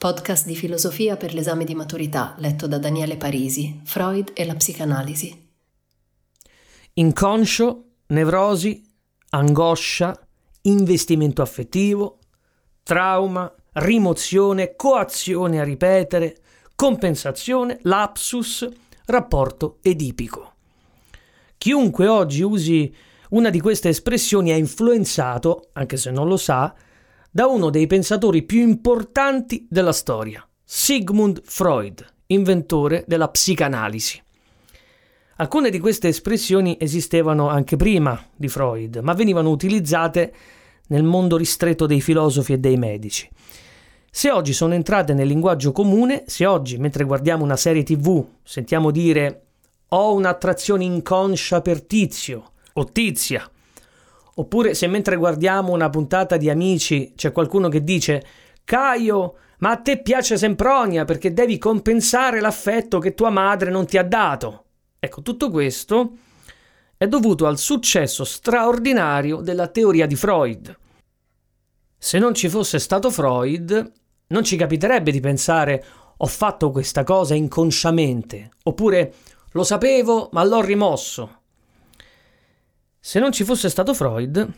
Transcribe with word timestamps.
Podcast 0.00 0.46
di 0.46 0.56
filosofia 0.56 1.18
per 1.18 1.34
l'esame 1.34 1.66
di 1.66 1.74
maturità 1.74 2.34
letto 2.38 2.66
da 2.66 2.78
Daniele 2.78 3.18
Parisi, 3.18 3.82
Freud 3.84 4.30
e 4.32 4.46
la 4.46 4.54
psicanalisi. 4.54 5.48
Inconscio, 6.94 7.84
nevrosi, 8.06 8.82
angoscia, 9.28 10.18
investimento 10.62 11.42
affettivo, 11.42 12.18
trauma, 12.82 13.54
rimozione, 13.72 14.74
coazione 14.74 15.60
a 15.60 15.64
ripetere, 15.64 16.38
compensazione, 16.74 17.80
lapsus, 17.82 18.66
rapporto 19.04 19.80
edipico. 19.82 20.54
Chiunque 21.58 22.06
oggi 22.06 22.40
usi 22.40 22.96
una 23.32 23.50
di 23.50 23.60
queste 23.60 23.90
espressioni 23.90 24.48
è 24.48 24.54
influenzato, 24.54 25.68
anche 25.74 25.98
se 25.98 26.10
non 26.10 26.26
lo 26.26 26.38
sa, 26.38 26.74
da 27.30 27.46
uno 27.46 27.70
dei 27.70 27.86
pensatori 27.86 28.42
più 28.42 28.60
importanti 28.60 29.66
della 29.70 29.92
storia, 29.92 30.46
Sigmund 30.64 31.40
Freud, 31.44 32.04
inventore 32.26 33.04
della 33.06 33.28
psicanalisi. 33.28 34.20
Alcune 35.36 35.70
di 35.70 35.78
queste 35.78 36.08
espressioni 36.08 36.76
esistevano 36.78 37.48
anche 37.48 37.76
prima 37.76 38.20
di 38.34 38.48
Freud, 38.48 38.96
ma 38.96 39.14
venivano 39.14 39.50
utilizzate 39.50 40.34
nel 40.88 41.04
mondo 41.04 41.36
ristretto 41.36 41.86
dei 41.86 42.00
filosofi 42.00 42.54
e 42.54 42.58
dei 42.58 42.76
medici. 42.76 43.28
Se 44.10 44.30
oggi 44.30 44.52
sono 44.52 44.74
entrate 44.74 45.14
nel 45.14 45.28
linguaggio 45.28 45.70
comune, 45.70 46.24
se 46.26 46.44
oggi, 46.44 46.78
mentre 46.78 47.04
guardiamo 47.04 47.44
una 47.44 47.56
serie 47.56 47.84
tv, 47.84 48.26
sentiamo 48.42 48.90
dire 48.90 49.44
ho 49.92 50.14
un'attrazione 50.14 50.84
inconscia 50.84 51.62
per 51.62 51.82
Tizio 51.82 52.52
o 52.72 52.84
Tizia, 52.84 53.48
Oppure 54.40 54.72
se 54.72 54.86
mentre 54.86 55.16
guardiamo 55.16 55.72
una 55.72 55.90
puntata 55.90 56.38
di 56.38 56.48
Amici 56.48 57.12
c'è 57.14 57.30
qualcuno 57.30 57.68
che 57.68 57.84
dice 57.84 58.24
Caio, 58.64 59.34
ma 59.58 59.72
a 59.72 59.76
te 59.76 60.00
piace 60.00 60.38
Sempronia 60.38 61.04
perché 61.04 61.34
devi 61.34 61.58
compensare 61.58 62.40
l'affetto 62.40 62.98
che 63.00 63.12
tua 63.12 63.28
madre 63.28 63.70
non 63.70 63.84
ti 63.84 63.98
ha 63.98 64.02
dato. 64.02 64.64
Ecco, 64.98 65.20
tutto 65.20 65.50
questo 65.50 66.12
è 66.96 67.06
dovuto 67.06 67.46
al 67.46 67.58
successo 67.58 68.24
straordinario 68.24 69.42
della 69.42 69.66
teoria 69.66 70.06
di 70.06 70.16
Freud. 70.16 70.74
Se 71.98 72.18
non 72.18 72.32
ci 72.32 72.48
fosse 72.48 72.78
stato 72.78 73.10
Freud, 73.10 73.92
non 74.28 74.42
ci 74.42 74.56
capiterebbe 74.56 75.10
di 75.10 75.20
pensare 75.20 75.84
ho 76.16 76.26
fatto 76.26 76.70
questa 76.70 77.04
cosa 77.04 77.34
inconsciamente, 77.34 78.52
oppure 78.62 79.12
lo 79.52 79.64
sapevo 79.64 80.30
ma 80.32 80.42
l'ho 80.44 80.62
rimosso, 80.62 81.39
se 83.02 83.18
non 83.18 83.32
ci 83.32 83.44
fosse 83.44 83.70
stato 83.70 83.94
Freud, 83.94 84.52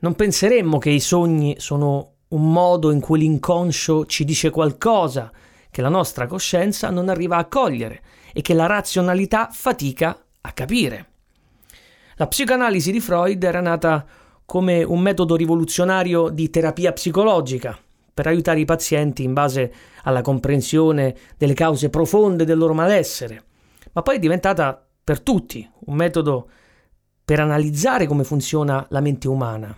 non 0.00 0.14
penseremmo 0.16 0.78
che 0.78 0.90
i 0.90 0.98
sogni 0.98 1.54
sono 1.58 2.14
un 2.28 2.50
modo 2.50 2.90
in 2.90 2.98
cui 2.98 3.20
l'inconscio 3.20 4.04
ci 4.06 4.24
dice 4.24 4.50
qualcosa 4.50 5.30
che 5.70 5.80
la 5.80 5.88
nostra 5.88 6.26
coscienza 6.26 6.90
non 6.90 7.08
arriva 7.08 7.36
a 7.36 7.46
cogliere 7.46 8.02
e 8.32 8.42
che 8.42 8.52
la 8.52 8.66
razionalità 8.66 9.48
fatica 9.52 10.24
a 10.40 10.52
capire. 10.52 11.06
La 12.16 12.26
psicoanalisi 12.26 12.90
di 12.90 12.98
Freud 12.98 13.42
era 13.44 13.60
nata 13.60 14.04
come 14.44 14.82
un 14.82 15.00
metodo 15.00 15.36
rivoluzionario 15.36 16.30
di 16.30 16.50
terapia 16.50 16.92
psicologica 16.92 17.78
per 18.12 18.26
aiutare 18.26 18.58
i 18.58 18.64
pazienti 18.64 19.22
in 19.22 19.32
base 19.32 19.72
alla 20.02 20.20
comprensione 20.20 21.14
delle 21.38 21.54
cause 21.54 21.90
profonde 21.90 22.44
del 22.44 22.58
loro 22.58 22.74
malessere, 22.74 23.44
ma 23.92 24.02
poi 24.02 24.16
è 24.16 24.20
diventata 24.20 24.84
per 25.02 25.20
tutti 25.20 25.68
un 25.86 25.94
metodo 25.94 26.48
per 27.24 27.40
analizzare 27.40 28.06
come 28.06 28.24
funziona 28.24 28.86
la 28.90 29.00
mente 29.00 29.28
umana, 29.28 29.76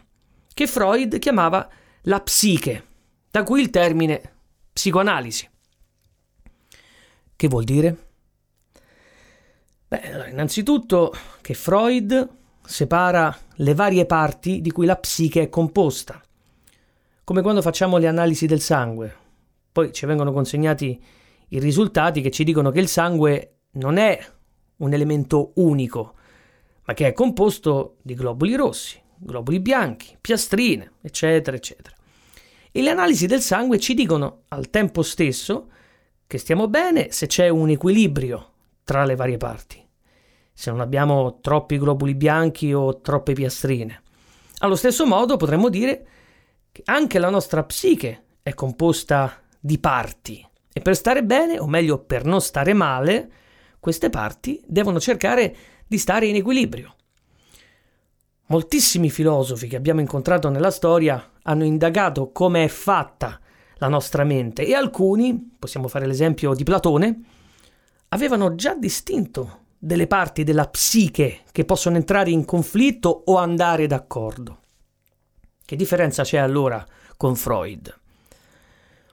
che 0.52 0.66
Freud 0.66 1.18
chiamava 1.18 1.68
la 2.02 2.20
psiche, 2.20 2.84
da 3.30 3.42
cui 3.44 3.60
il 3.60 3.70
termine 3.70 4.32
psicoanalisi. 4.72 5.48
Che 7.36 7.48
vuol 7.48 7.64
dire? 7.64 7.96
Beh, 9.88 10.30
innanzitutto 10.30 11.14
che 11.40 11.54
Freud 11.54 12.28
separa 12.64 13.36
le 13.56 13.74
varie 13.74 14.06
parti 14.06 14.60
di 14.60 14.72
cui 14.72 14.86
la 14.86 14.96
psiche 14.96 15.42
è 15.42 15.48
composta, 15.48 16.20
come 17.22 17.42
quando 17.42 17.62
facciamo 17.62 17.98
le 17.98 18.08
analisi 18.08 18.46
del 18.46 18.60
sangue. 18.60 19.14
Poi 19.70 19.92
ci 19.92 20.06
vengono 20.06 20.32
consegnati 20.32 21.00
i 21.48 21.60
risultati 21.60 22.20
che 22.20 22.30
ci 22.30 22.42
dicono 22.42 22.70
che 22.72 22.80
il 22.80 22.88
sangue 22.88 23.58
non 23.72 23.98
è 23.98 24.18
un 24.78 24.92
elemento 24.92 25.52
unico, 25.56 26.14
ma 26.86 26.94
che 26.94 27.08
è 27.08 27.12
composto 27.12 27.97
di 28.02 28.14
globuli 28.14 28.54
rossi, 28.54 29.00
globuli 29.19 29.60
bianchi, 29.60 30.16
piastrine, 30.20 30.92
eccetera, 31.02 31.56
eccetera. 31.56 31.94
E 32.70 32.82
le 32.82 32.91
analisi 32.91 33.26
del 33.26 33.41
sangue 33.41 33.78
ci 33.78 33.94
dicono 33.94 34.42
al 34.48 34.70
tempo 34.70 35.02
stesso 35.02 35.70
che 36.26 36.38
stiamo 36.38 36.69
bene 36.69 37.10
se 37.10 37.26
c'è 37.26 37.48
un 37.48 37.70
equilibrio 37.70 38.52
tra 38.84 39.04
le 39.04 39.16
varie 39.16 39.36
parti, 39.36 39.84
se 40.52 40.70
non 40.70 40.80
abbiamo 40.80 41.41
troppi 41.41 41.78
globuli 41.78 42.14
bianchi 42.14 42.72
o 42.72 43.00
troppe 43.00 43.32
piastrine. 43.32 44.02
Allo 44.58 44.76
stesso 44.76 45.06
modo 45.06 45.36
potremmo 45.36 45.69
dire 45.69 46.06
che 46.70 46.82
anche 46.84 47.19
la 47.19 47.30
nostra 47.30 47.64
psiche 47.64 48.25
è 48.42 48.54
composta 48.54 49.42
di 49.58 49.78
parti 49.78 50.46
e 50.72 50.80
per 50.80 50.94
stare 50.94 51.25
bene, 51.25 51.58
o 51.58 51.66
meglio 51.66 51.98
per 51.98 52.25
non 52.25 52.41
stare 52.41 52.75
male, 52.75 53.30
queste 53.80 54.10
parti 54.10 54.62
devono 54.66 55.00
cercare 55.00 55.48
di 55.48 55.56
stare 55.98 56.26
in 56.26 56.34
equilibrio. 56.34 56.94
Moltissimi 58.48 59.10
filosofi 59.10 59.66
che 59.66 59.76
abbiamo 59.76 60.00
incontrato 60.00 60.48
nella 60.48 60.70
storia 60.70 61.32
hanno 61.42 61.64
indagato 61.64 62.30
come 62.30 62.64
è 62.64 62.69
fatta 62.69 63.41
la 63.78 63.88
nostra 63.88 64.25
mente 64.25 64.66
e 64.66 64.75
alcuni, 64.75 65.56
possiamo 65.58 65.88
fare 65.88 66.06
l'esempio 66.06 66.54
di 66.54 66.64
Platone, 66.64 67.20
avevano 68.08 68.54
già 68.54 68.75
distinto 68.75 69.64
delle 69.78 70.06
parti 70.06 70.44
della 70.44 70.69
psiche 70.69 71.41
che 71.52 71.64
possono 71.64 71.96
entrare 71.96 72.30
in 72.30 72.44
conflitto 72.44 73.22
o 73.26 73.36
andare 73.36 73.86
d'accordo. 73.86 74.60
Che 75.64 75.76
differenza 75.76 76.22
c'è 76.22 76.38
allora 76.38 76.84
con 77.16 77.34
Freud? 77.34 77.94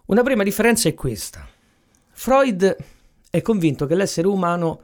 Una 0.05 0.21
prima 0.21 0.43
differenza 0.43 0.87
è 0.87 0.93
questa. 0.93 1.47
Freud 2.11 2.75
è 3.29 3.41
convinto 3.41 3.85
che 3.87 3.95
l'essere 3.95 4.27
umano 4.27 4.81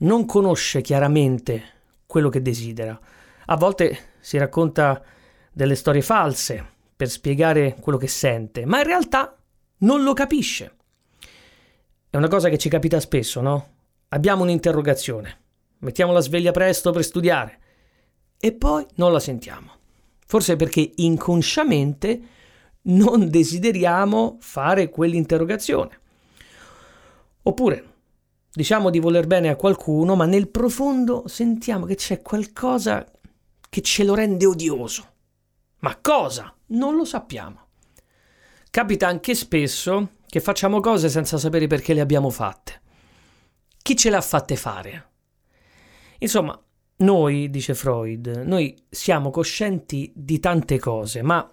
non 0.00 0.26
conosce 0.26 0.80
chiaramente 0.80 1.62
quello 2.06 2.28
che 2.28 2.42
desidera. 2.42 2.98
A 3.46 3.56
volte 3.56 4.12
si 4.20 4.38
racconta 4.38 5.02
delle 5.52 5.74
storie 5.74 6.02
false 6.02 6.64
per 6.94 7.08
spiegare 7.08 7.76
quello 7.80 7.98
che 7.98 8.08
sente, 8.08 8.64
ma 8.66 8.78
in 8.78 8.84
realtà 8.84 9.36
non 9.78 10.02
lo 10.02 10.12
capisce. 10.12 10.76
È 12.08 12.16
una 12.16 12.28
cosa 12.28 12.48
che 12.48 12.58
ci 12.58 12.68
capita 12.68 13.00
spesso, 13.00 13.40
no? 13.40 13.68
Abbiamo 14.08 14.42
un'interrogazione, 14.42 15.38
mettiamo 15.78 16.12
la 16.12 16.20
sveglia 16.20 16.50
presto 16.50 16.90
per 16.90 17.04
studiare 17.04 17.58
e 18.38 18.52
poi 18.52 18.84
non 18.96 19.12
la 19.12 19.20
sentiamo. 19.20 19.72
Forse 20.26 20.56
perché 20.56 20.92
inconsciamente 20.96 22.20
non 22.82 23.28
desideriamo 23.28 24.38
fare 24.40 24.88
quell'interrogazione. 24.88 25.98
Oppure 27.42 27.89
diciamo 28.52 28.90
di 28.90 28.98
voler 28.98 29.26
bene 29.26 29.48
a 29.48 29.56
qualcuno, 29.56 30.16
ma 30.16 30.26
nel 30.26 30.48
profondo 30.48 31.24
sentiamo 31.26 31.86
che 31.86 31.94
c'è 31.94 32.22
qualcosa 32.22 33.06
che 33.68 33.80
ce 33.82 34.04
lo 34.04 34.14
rende 34.14 34.46
odioso. 34.46 35.06
Ma 35.80 35.96
cosa? 36.00 36.54
Non 36.66 36.96
lo 36.96 37.04
sappiamo. 37.04 37.68
Capita 38.70 39.08
anche 39.08 39.34
spesso 39.34 40.10
che 40.26 40.40
facciamo 40.40 40.80
cose 40.80 41.08
senza 41.08 41.38
sapere 41.38 41.66
perché 41.66 41.94
le 41.94 42.00
abbiamo 42.00 42.30
fatte. 42.30 42.80
Chi 43.82 43.96
ce 43.96 44.10
le 44.10 44.16
ha 44.16 44.20
fatte 44.20 44.56
fare? 44.56 45.08
Insomma, 46.18 46.60
noi, 46.98 47.48
dice 47.48 47.74
Freud, 47.74 48.42
noi 48.44 48.76
siamo 48.88 49.30
coscienti 49.30 50.12
di 50.14 50.38
tante 50.38 50.78
cose, 50.78 51.22
ma 51.22 51.48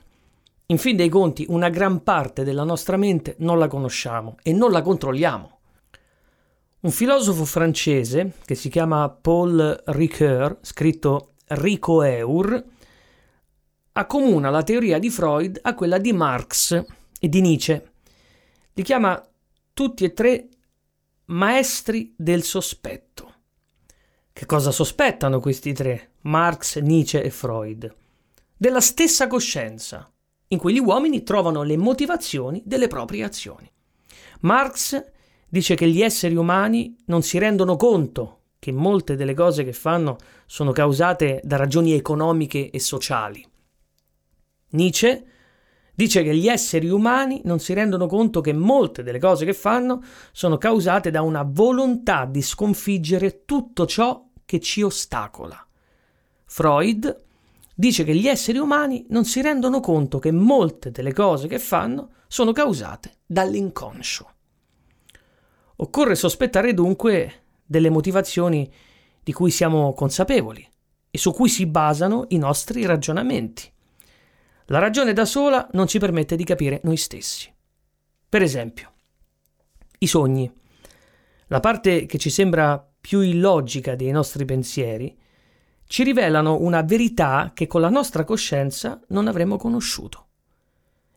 in 0.68 0.78
fin 0.78 0.98
dei 0.98 1.08
conti 1.08 1.46
una 1.48 1.70
gran 1.70 2.04
parte 2.04 2.44
della 2.44 2.66
nostra 2.66 2.98
mente 2.98 3.36
non 3.40 3.58
la 3.58 3.68
conosciamo 3.68 4.36
e 4.44 4.52
non 4.52 4.72
la 4.72 4.82
controlliamo. 4.82 5.57
Un 6.80 6.92
filosofo 6.92 7.44
francese 7.44 8.34
che 8.46 8.54
si 8.54 8.70
chiama 8.70 9.10
Paul 9.10 9.82
Ricoeur, 9.88 10.60
scritto 10.62 11.34
Ricoeur, 11.48 12.64
accomuna 13.94 14.52
la 14.52 14.62
teoria 14.62 15.00
di 15.00 15.10
Freud 15.10 15.58
a 15.64 15.74
quella 15.74 15.98
di 15.98 16.14
Marx 16.14 16.86
e 17.20 17.28
di 17.30 17.42
Nietzsche. 17.42 17.92
Li 18.74 18.84
chiama 18.84 19.28
tutti 19.74 20.04
e 20.04 20.14
tre 20.14 20.50
maestri 21.26 22.14
del 22.16 22.44
sospetto. 22.44 23.34
Che 24.32 24.46
cosa 24.46 24.70
sospettano 24.70 25.40
questi 25.40 25.74
tre, 25.74 26.12
Marx, 26.22 26.78
Nietzsche 26.78 27.24
e 27.24 27.32
Freud? 27.32 27.92
Della 28.56 28.82
stessa 28.82 29.26
coscienza, 29.26 30.08
in 30.50 30.60
cui 30.60 30.74
gli 30.74 30.80
uomini 30.80 31.24
trovano 31.24 31.64
le 31.64 31.76
motivazioni 31.76 32.62
delle 32.64 32.88
proprie 32.88 33.24
azioni. 33.24 33.68
Marx 34.42 35.16
dice 35.50 35.76
che 35.76 35.88
gli 35.88 36.02
esseri 36.02 36.36
umani 36.36 36.96
non 37.06 37.22
si 37.22 37.38
rendono 37.38 37.76
conto 37.76 38.42
che 38.60 38.72
molte 38.72 39.16
delle 39.16 39.34
cose 39.34 39.64
che 39.64 39.74
fanno 39.74 40.18
sono 40.46 40.72
causate 40.72 41.42
da 41.44 41.58
ragioni 41.58 41.94
economiche 41.94 42.70
e 42.70 42.80
sociali. 42.80 43.46
Nietzsche 44.70 45.26
dice 45.94 46.24
che 46.24 46.36
gli 46.36 46.48
esseri 46.48 46.90
umani 46.90 47.42
non 47.46 47.60
si 47.60 47.74
rendono 47.74 48.08
conto 48.08 48.42
che 48.42 48.54
molte 48.54 49.04
delle 49.04 49.20
cose 49.20 49.46
che 49.46 49.54
fanno 49.54 50.04
sono 50.32 50.58
causate 50.58 51.12
da 51.12 51.22
una 51.22 51.44
volontà 51.48 52.26
di 52.26 52.42
sconfiggere 52.42 53.46
tutto 53.46 53.86
ciò 53.86 54.28
che 54.46 54.60
ci 54.60 54.82
ostacola. 54.82 55.66
Freud 56.46 57.24
dice 57.74 58.04
che 58.04 58.16
gli 58.16 58.28
esseri 58.28 58.58
umani 58.58 59.06
non 59.10 59.26
si 59.26 59.42
rendono 59.42 59.80
conto 59.80 60.20
che 60.20 60.32
molte 60.32 60.92
delle 60.92 61.14
cose 61.14 61.48
che 61.48 61.60
fanno 61.60 62.12
sono 62.28 62.52
causate 62.52 63.14
dall'inconscio. 63.26 64.32
Occorre 65.78 66.16
sospettare 66.16 66.74
dunque 66.74 67.44
delle 67.66 67.90
motivazioni 67.90 68.72
di 69.24 69.34
cui 69.34 69.52
siamo 69.52 69.94
consapevoli 69.94 70.68
e 71.12 71.18
su 71.18 71.32
cui 71.34 71.50
si 71.50 71.66
basano 71.66 72.26
i 72.30 72.38
nostri 72.38 72.86
ragionamenti. 72.86 73.72
La 74.66 74.80
ragione 74.80 75.14
da 75.14 75.26
sola 75.26 75.68
non 75.74 75.88
ci 75.88 76.00
permette 76.00 76.36
di 76.36 76.44
capire 76.44 76.82
noi 76.84 76.98
stessi. 76.98 77.52
Per 78.30 78.42
esempio, 78.42 78.92
i 80.00 80.08
sogni. 80.08 80.52
La 81.48 81.60
parte 81.60 82.06
che 82.06 82.18
ci 82.18 82.30
sembra 82.30 82.86
più 83.00 83.22
illogica 83.22 83.96
dei 83.96 84.12
nostri 84.12 84.46
pensieri 84.46 85.16
ci 85.86 86.04
rivelano 86.04 86.60
una 86.60 86.82
verità 86.82 87.52
che 87.54 87.68
con 87.68 87.82
la 87.82 87.90
nostra 87.90 88.26
coscienza 88.26 89.00
non 89.10 89.28
avremmo 89.28 89.58
conosciuto. 89.58 90.26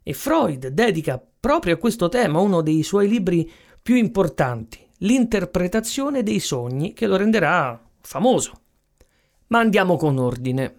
E 0.03 0.13
Freud 0.13 0.69
dedica 0.69 1.23
proprio 1.41 1.75
a 1.75 1.79
questo 1.79 2.09
tema 2.09 2.41
uno 2.41 2.61
dei 2.61 2.83
suoi 2.83 3.09
libri 3.09 3.51
più 3.83 3.97
importanti, 3.97 4.87
l'interpretazione 4.99 6.23
dei 6.23 6.41
sogni, 6.41 6.93
che 6.93 7.07
lo 7.07 7.17
renderà 7.17 7.81
famoso. 8.01 8.61
Ma 9.49 9.59
andiamo 9.59 9.97
con 9.97 10.19
ordine. 10.19 10.77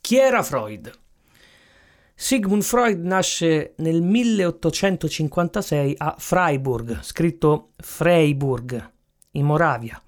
Chi 0.00 0.18
era 0.18 0.42
Freud? 0.42 0.90
Sigmund 2.14 2.62
Freud 2.62 3.02
nasce 3.04 3.74
nel 3.78 4.02
1856 4.02 5.94
a 5.96 6.14
Freiburg, 6.18 7.00
scritto 7.02 7.70
Freiburg, 7.76 8.90
in 9.32 9.44
Moravia, 9.44 10.00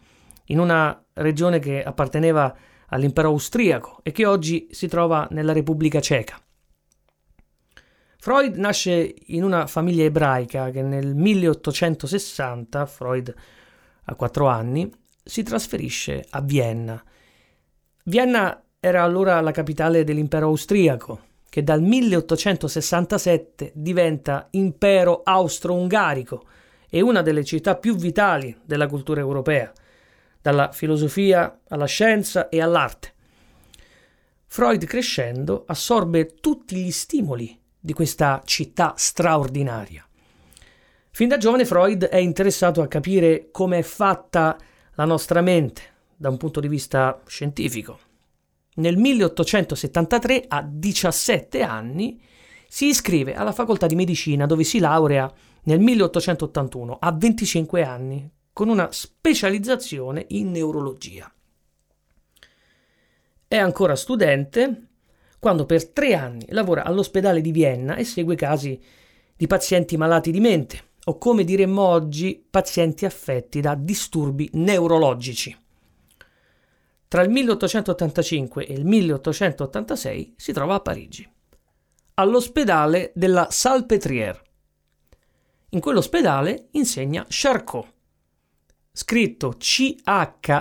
in 0.47 0.59
una 0.59 1.03
regione 1.15 1.59
che 1.59 1.83
apparteneva 1.83 2.55
all'impero 2.89 3.29
austriaco 3.29 4.01
e 4.03 4.13
che 4.13 4.27
oggi 4.27 4.69
si 4.71 4.87
trova 4.87 5.27
nella 5.31 5.53
Repubblica 5.53 6.01
Ceca. 6.01 6.44
Freud 8.25 8.57
nasce 8.57 9.15
in 9.27 9.45
una 9.45 9.67
famiglia 9.67 10.05
ebraica 10.05 10.71
che 10.71 10.81
nel 10.81 11.15
1860, 11.15 12.87
Freud 12.87 13.35
ha 14.03 14.15
quattro 14.15 14.47
anni, 14.47 14.91
si 15.23 15.43
trasferisce 15.43 16.25
a 16.31 16.41
Vienna. 16.41 17.05
Vienna 18.05 18.63
era 18.81 19.03
allora 19.03 19.39
la 19.43 19.51
capitale 19.51 20.05
dell'impero 20.05 20.47
austriaco, 20.47 21.21
che 21.51 21.63
dal 21.63 21.83
1867 21.83 23.73
diventa 23.75 24.49
impero 24.53 25.21
austro-ungarico 25.23 26.47
e 26.89 27.03
una 27.03 27.21
delle 27.21 27.45
città 27.45 27.77
più 27.77 27.95
vitali 27.95 28.59
della 28.65 28.87
cultura 28.87 29.21
europea 29.21 29.71
dalla 30.41 30.73
filosofia 30.73 31.61
alla 31.69 31.85
scienza 31.85 32.49
e 32.49 32.63
all'arte. 32.63 33.13
Freud 34.47 34.83
crescendo 34.87 35.65
assorbe 35.67 36.37
tutti 36.41 36.77
gli 36.77 36.91
stimoli 36.91 37.61
di 37.85 37.93
questa 37.93 38.41
città 38.47 38.95
straordinaria. 38.97 40.09
Fin 41.11 41.29
da 41.29 41.37
giovane 41.37 41.67
Freud 41.67 42.07
è 42.07 42.17
interessato 42.17 42.81
a 42.81 42.89
capire 42.89 43.51
come 43.51 43.81
è 43.81 43.83
fatta 43.83 44.57
la 44.95 45.05
nostra 45.05 45.43
mente 45.43 45.83
da 46.17 46.31
un 46.31 46.39
punto 46.39 46.61
di 46.61 46.69
vista 46.69 47.21
scientifico. 47.27 47.99
Nel 48.77 48.97
1873, 48.97 50.47
a 50.49 50.63
17 50.63 51.61
anni, 51.61 52.19
si 52.67 52.87
iscrive 52.87 53.35
alla 53.35 53.53
facoltà 53.53 53.87
di 53.87 53.97
medicina 53.97 54.47
dove 54.47 54.65
si 54.65 54.79
laurea 54.79 55.31
nel 55.65 55.79
1881, 55.79 56.97
a 56.99 57.13
25 57.13 57.85
anni, 57.85 58.31
con 58.51 58.71
una 58.71 58.89
specializzazione 58.93 60.25
in 60.29 60.51
neurologia. 60.51 61.31
È 63.47 63.59
ancora 63.59 63.95
studente 63.95 64.87
quando 65.45 65.67
per 65.67 65.91
tre 65.91 66.15
anni 66.15 66.47
lavora 66.49 66.85
all'ospedale 66.85 67.43
di 67.43 67.53
Vienna 67.53 67.97
e 67.97 68.05
segue 68.05 68.35
casi 68.35 68.81
di 69.37 69.47
pazienti 69.47 69.99
malati 69.99 70.31
di 70.31 70.41
mente, 70.41 70.93
o 71.05 71.19
come 71.19 71.45
diremmo 71.45 71.83
oggi, 71.83 72.43
pazienti 72.49 73.05
affetti 73.05 73.61
da 73.61 73.75
disturbi 73.75 74.49
neurologici. 74.55 75.55
Tra 77.07 77.21
il 77.21 77.29
1885 77.29 78.67
e 78.67 78.73
il 78.73 78.87
1886 78.87 80.33
si 80.35 80.53
trova 80.55 80.77
a 80.77 80.81
Parigi, 80.81 81.31
all'ospedale 82.15 83.13
della 83.15 83.49
Salpêtrière. 83.51 84.41
In 85.69 85.81
quell'ospedale 85.81 86.69
insegna 86.71 87.27
Charcot, 87.29 87.87
scritto 88.91 89.57
C-H-A-R-C-O-T, 89.59 90.53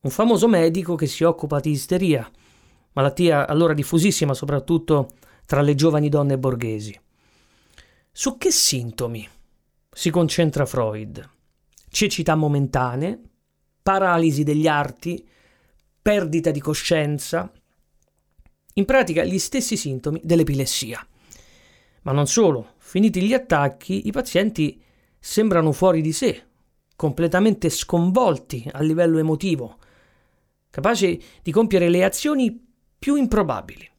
un 0.00 0.10
famoso 0.10 0.46
medico 0.46 0.94
che 0.94 1.06
si 1.06 1.24
occupa 1.24 1.58
di 1.58 1.70
isteria, 1.70 2.30
malattia 2.92 3.46
allora 3.48 3.74
diffusissima 3.74 4.32
soprattutto 4.32 5.10
tra 5.44 5.60
le 5.60 5.74
giovani 5.74 6.08
donne 6.08 6.38
borghesi. 6.38 6.98
Su 8.12 8.38
che 8.38 8.50
sintomi 8.50 9.28
si 9.90 10.10
concentra 10.10 10.66
Freud? 10.66 11.28
Cecità 11.88 12.34
momentanee, 12.34 13.20
paralisi 13.82 14.44
degli 14.44 14.66
arti, 14.66 15.26
perdita 16.00 16.50
di 16.50 16.60
coscienza, 16.60 17.50
in 18.74 18.84
pratica 18.84 19.24
gli 19.24 19.38
stessi 19.38 19.76
sintomi 19.76 20.20
dell'epilessia. 20.22 21.04
Ma 22.02 22.12
non 22.12 22.26
solo, 22.26 22.74
finiti 22.78 23.22
gli 23.22 23.34
attacchi, 23.34 24.06
i 24.06 24.12
pazienti 24.12 24.80
sembrano 25.18 25.72
fuori 25.72 26.00
di 26.00 26.12
sé, 26.12 26.44
completamente 26.94 27.70
sconvolti 27.70 28.68
a 28.72 28.82
livello 28.82 29.18
emotivo, 29.18 29.78
capaci 30.80 31.20
di 31.42 31.50
compiere 31.50 31.88
le 31.88 32.04
azioni 32.04 32.64
più 32.96 33.16
improbabili. 33.16 33.90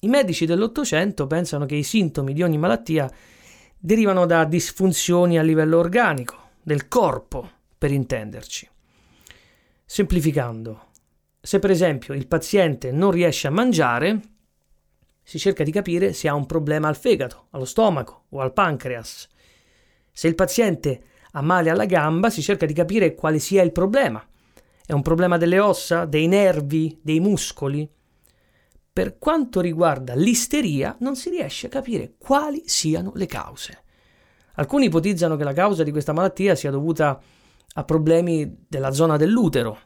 I 0.00 0.08
medici 0.08 0.46
dell'Ottocento 0.46 1.28
pensano 1.28 1.64
che 1.64 1.76
i 1.76 1.84
sintomi 1.84 2.32
di 2.32 2.42
ogni 2.42 2.58
malattia 2.58 3.08
derivano 3.78 4.26
da 4.26 4.44
disfunzioni 4.44 5.38
a 5.38 5.42
livello 5.42 5.78
organico, 5.78 6.50
del 6.60 6.88
corpo, 6.88 7.48
per 7.78 7.92
intenderci. 7.92 8.68
Semplificando, 9.84 10.86
se 11.40 11.60
per 11.60 11.70
esempio 11.70 12.14
il 12.14 12.26
paziente 12.26 12.90
non 12.90 13.12
riesce 13.12 13.46
a 13.46 13.50
mangiare, 13.50 14.20
si 15.22 15.38
cerca 15.38 15.62
di 15.62 15.70
capire 15.70 16.12
se 16.12 16.26
ha 16.26 16.34
un 16.34 16.46
problema 16.46 16.88
al 16.88 16.96
fegato, 16.96 17.46
allo 17.50 17.64
stomaco 17.64 18.24
o 18.30 18.40
al 18.40 18.52
pancreas. 18.52 19.28
Se 20.10 20.26
il 20.26 20.34
paziente 20.34 21.02
ha 21.30 21.42
male 21.42 21.70
alla 21.70 21.86
gamba, 21.86 22.28
si 22.28 22.42
cerca 22.42 22.66
di 22.66 22.74
capire 22.74 23.14
quale 23.14 23.38
sia 23.38 23.62
il 23.62 23.72
problema. 23.72 24.26
È 24.86 24.92
un 24.92 25.02
problema 25.02 25.38
delle 25.38 25.60
ossa, 25.60 26.04
dei 26.04 26.26
nervi, 26.26 26.98
dei 27.02 27.18
muscoli? 27.18 27.88
Per 28.92 29.18
quanto 29.18 29.60
riguarda 29.60 30.14
l'isteria, 30.14 30.94
non 31.00 31.16
si 31.16 31.30
riesce 31.30 31.66
a 31.66 31.70
capire 31.70 32.14
quali 32.18 32.64
siano 32.66 33.12
le 33.14 33.26
cause. 33.26 33.82
Alcuni 34.56 34.86
ipotizzano 34.86 35.36
che 35.36 35.44
la 35.44 35.54
causa 35.54 35.82
di 35.82 35.90
questa 35.90 36.12
malattia 36.12 36.54
sia 36.54 36.70
dovuta 36.70 37.20
a 37.76 37.84
problemi 37.84 38.64
della 38.68 38.92
zona 38.92 39.16
dell'utero, 39.16 39.78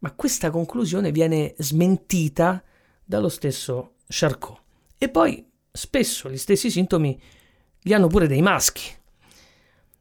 ma 0.00 0.12
questa 0.12 0.50
conclusione 0.50 1.12
viene 1.12 1.54
smentita 1.56 2.62
dallo 3.04 3.28
stesso 3.28 3.94
Charcot. 4.06 4.60
E 4.98 5.08
poi 5.08 5.50
spesso 5.70 6.28
gli 6.28 6.36
stessi 6.36 6.68
sintomi 6.68 7.18
li 7.82 7.94
hanno 7.94 8.08
pure 8.08 8.26
dei 8.26 8.42
maschi. 8.42 8.82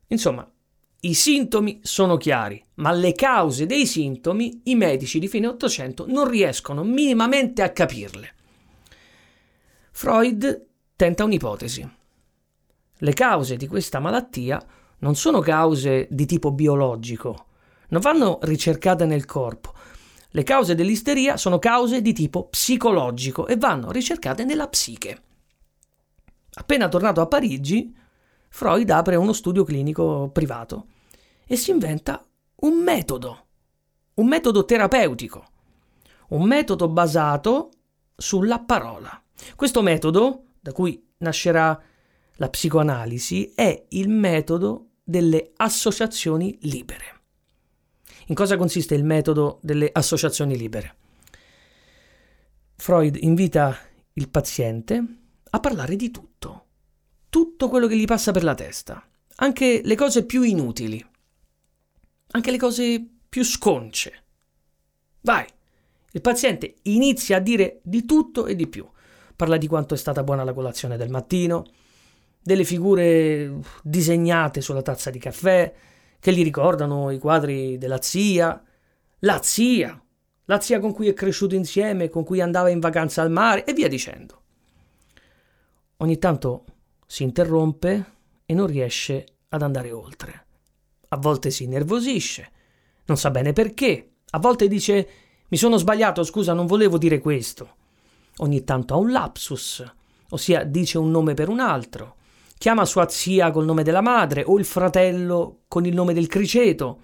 Insomma, 0.07 0.49
i 1.05 1.13
sintomi 1.15 1.81
sono 1.83 2.15
chiari, 2.15 2.63
ma 2.75 2.91
le 2.93 3.11
cause 3.11 3.65
dei 3.65 3.85
sintomi 3.85 4.61
i 4.65 4.75
medici 4.75 5.19
di 5.19 5.27
fine 5.27 5.47
Ottocento 5.47 6.05
non 6.07 6.29
riescono 6.29 6.81
minimamente 6.83 7.61
a 7.61 7.71
capirle. 7.71 8.33
Freud 9.91 10.65
tenta 10.95 11.25
un'ipotesi. 11.25 11.89
Le 12.95 13.13
cause 13.13 13.57
di 13.57 13.67
questa 13.67 13.99
malattia 13.99 14.65
non 14.99 15.15
sono 15.15 15.41
cause 15.41 16.07
di 16.09 16.25
tipo 16.25 16.53
biologico, 16.53 17.47
non 17.89 17.99
vanno 17.99 18.39
ricercate 18.43 19.05
nel 19.05 19.25
corpo. 19.25 19.73
Le 20.29 20.43
cause 20.43 20.73
dell'isteria 20.73 21.35
sono 21.35 21.59
cause 21.59 22.01
di 22.01 22.13
tipo 22.13 22.47
psicologico 22.47 23.45
e 23.47 23.57
vanno 23.57 23.91
ricercate 23.91 24.45
nella 24.45 24.69
psiche. 24.69 25.21
Appena 26.53 26.87
tornato 26.87 27.19
a 27.19 27.27
Parigi, 27.27 27.93
Freud 28.47 28.89
apre 28.89 29.17
uno 29.17 29.33
studio 29.33 29.65
clinico 29.65 30.29
privato 30.31 30.85
e 31.45 31.55
si 31.55 31.71
inventa 31.71 32.25
un 32.55 32.81
metodo, 32.81 33.45
un 34.15 34.27
metodo 34.27 34.65
terapeutico, 34.65 35.45
un 36.29 36.43
metodo 36.43 36.87
basato 36.87 37.71
sulla 38.15 38.59
parola. 38.59 39.21
Questo 39.55 39.81
metodo, 39.81 40.45
da 40.59 40.71
cui 40.71 41.11
nascerà 41.17 41.79
la 42.35 42.49
psicoanalisi, 42.49 43.53
è 43.53 43.85
il 43.89 44.09
metodo 44.09 44.89
delle 45.03 45.51
associazioni 45.57 46.57
libere. 46.61 47.21
In 48.27 48.35
cosa 48.35 48.55
consiste 48.55 48.95
il 48.95 49.03
metodo 49.03 49.59
delle 49.61 49.89
associazioni 49.91 50.57
libere? 50.57 50.95
Freud 52.75 53.17
invita 53.19 53.77
il 54.13 54.29
paziente 54.29 55.03
a 55.49 55.59
parlare 55.59 55.95
di 55.95 56.09
tutto, 56.09 56.65
tutto 57.29 57.67
quello 57.67 57.87
che 57.87 57.97
gli 57.97 58.05
passa 58.05 58.31
per 58.31 58.43
la 58.43 58.55
testa, 58.55 59.05
anche 59.35 59.81
le 59.83 59.95
cose 59.95 60.25
più 60.25 60.43
inutili, 60.43 61.05
anche 62.35 62.51
le 62.51 62.57
cose 62.57 63.05
più 63.29 63.43
sconce. 63.43 64.23
Vai, 65.21 65.45
il 66.11 66.21
paziente 66.21 66.75
inizia 66.83 67.37
a 67.37 67.39
dire 67.39 67.79
di 67.83 68.05
tutto 68.05 68.45
e 68.45 68.55
di 68.55 68.67
più. 68.67 68.87
Parla 69.35 69.57
di 69.57 69.67
quanto 69.67 69.93
è 69.93 69.97
stata 69.97 70.23
buona 70.23 70.43
la 70.43 70.53
colazione 70.53 70.97
del 70.97 71.09
mattino, 71.09 71.65
delle 72.41 72.63
figure 72.63 73.59
disegnate 73.83 74.61
sulla 74.61 74.81
tazza 74.81 75.09
di 75.09 75.19
caffè, 75.19 75.73
che 76.19 76.33
gli 76.33 76.43
ricordano 76.43 77.11
i 77.11 77.19
quadri 77.19 77.77
della 77.77 78.01
zia, 78.01 78.61
la 79.19 79.41
zia, 79.41 80.01
la 80.45 80.59
zia 80.59 80.79
con 80.79 80.93
cui 80.93 81.07
è 81.07 81.13
cresciuto 81.13 81.55
insieme, 81.55 82.09
con 82.09 82.23
cui 82.23 82.41
andava 82.41 82.69
in 82.69 82.79
vacanza 82.79 83.21
al 83.21 83.31
mare 83.31 83.63
e 83.63 83.73
via 83.73 83.87
dicendo. 83.87 84.41
Ogni 85.97 86.17
tanto 86.17 86.65
si 87.05 87.23
interrompe 87.23 88.05
e 88.45 88.53
non 88.53 88.67
riesce 88.67 89.25
ad 89.49 89.61
andare 89.61 89.91
oltre. 89.91 90.45
A 91.13 91.17
volte 91.17 91.51
si 91.51 91.63
innervosisce, 91.63 92.51
non 93.05 93.17
sa 93.17 93.29
bene 93.29 93.53
perché, 93.53 94.13
a 94.31 94.39
volte 94.39 94.67
dice 94.67 95.09
mi 95.47 95.57
sono 95.57 95.77
sbagliato, 95.77 96.23
scusa, 96.23 96.53
non 96.53 96.65
volevo 96.65 96.97
dire 96.97 97.19
questo. 97.19 97.75
Ogni 98.37 98.63
tanto 98.63 98.95
ha 98.95 98.97
un 98.97 99.11
lapsus, 99.11 99.83
ossia 100.29 100.63
dice 100.63 100.97
un 100.97 101.11
nome 101.11 101.35
per 101.35 101.49
un 101.49 101.59
altro 101.59 102.15
chiama 102.63 102.85
sua 102.85 103.09
zia 103.09 103.51
col 103.51 103.65
nome 103.65 103.83
della 103.83 103.99
madre 103.99 104.45
o 104.45 104.57
il 104.57 104.63
fratello 104.63 105.63
con 105.67 105.85
il 105.85 105.93
nome 105.93 106.13
del 106.13 106.27
criceto. 106.27 107.01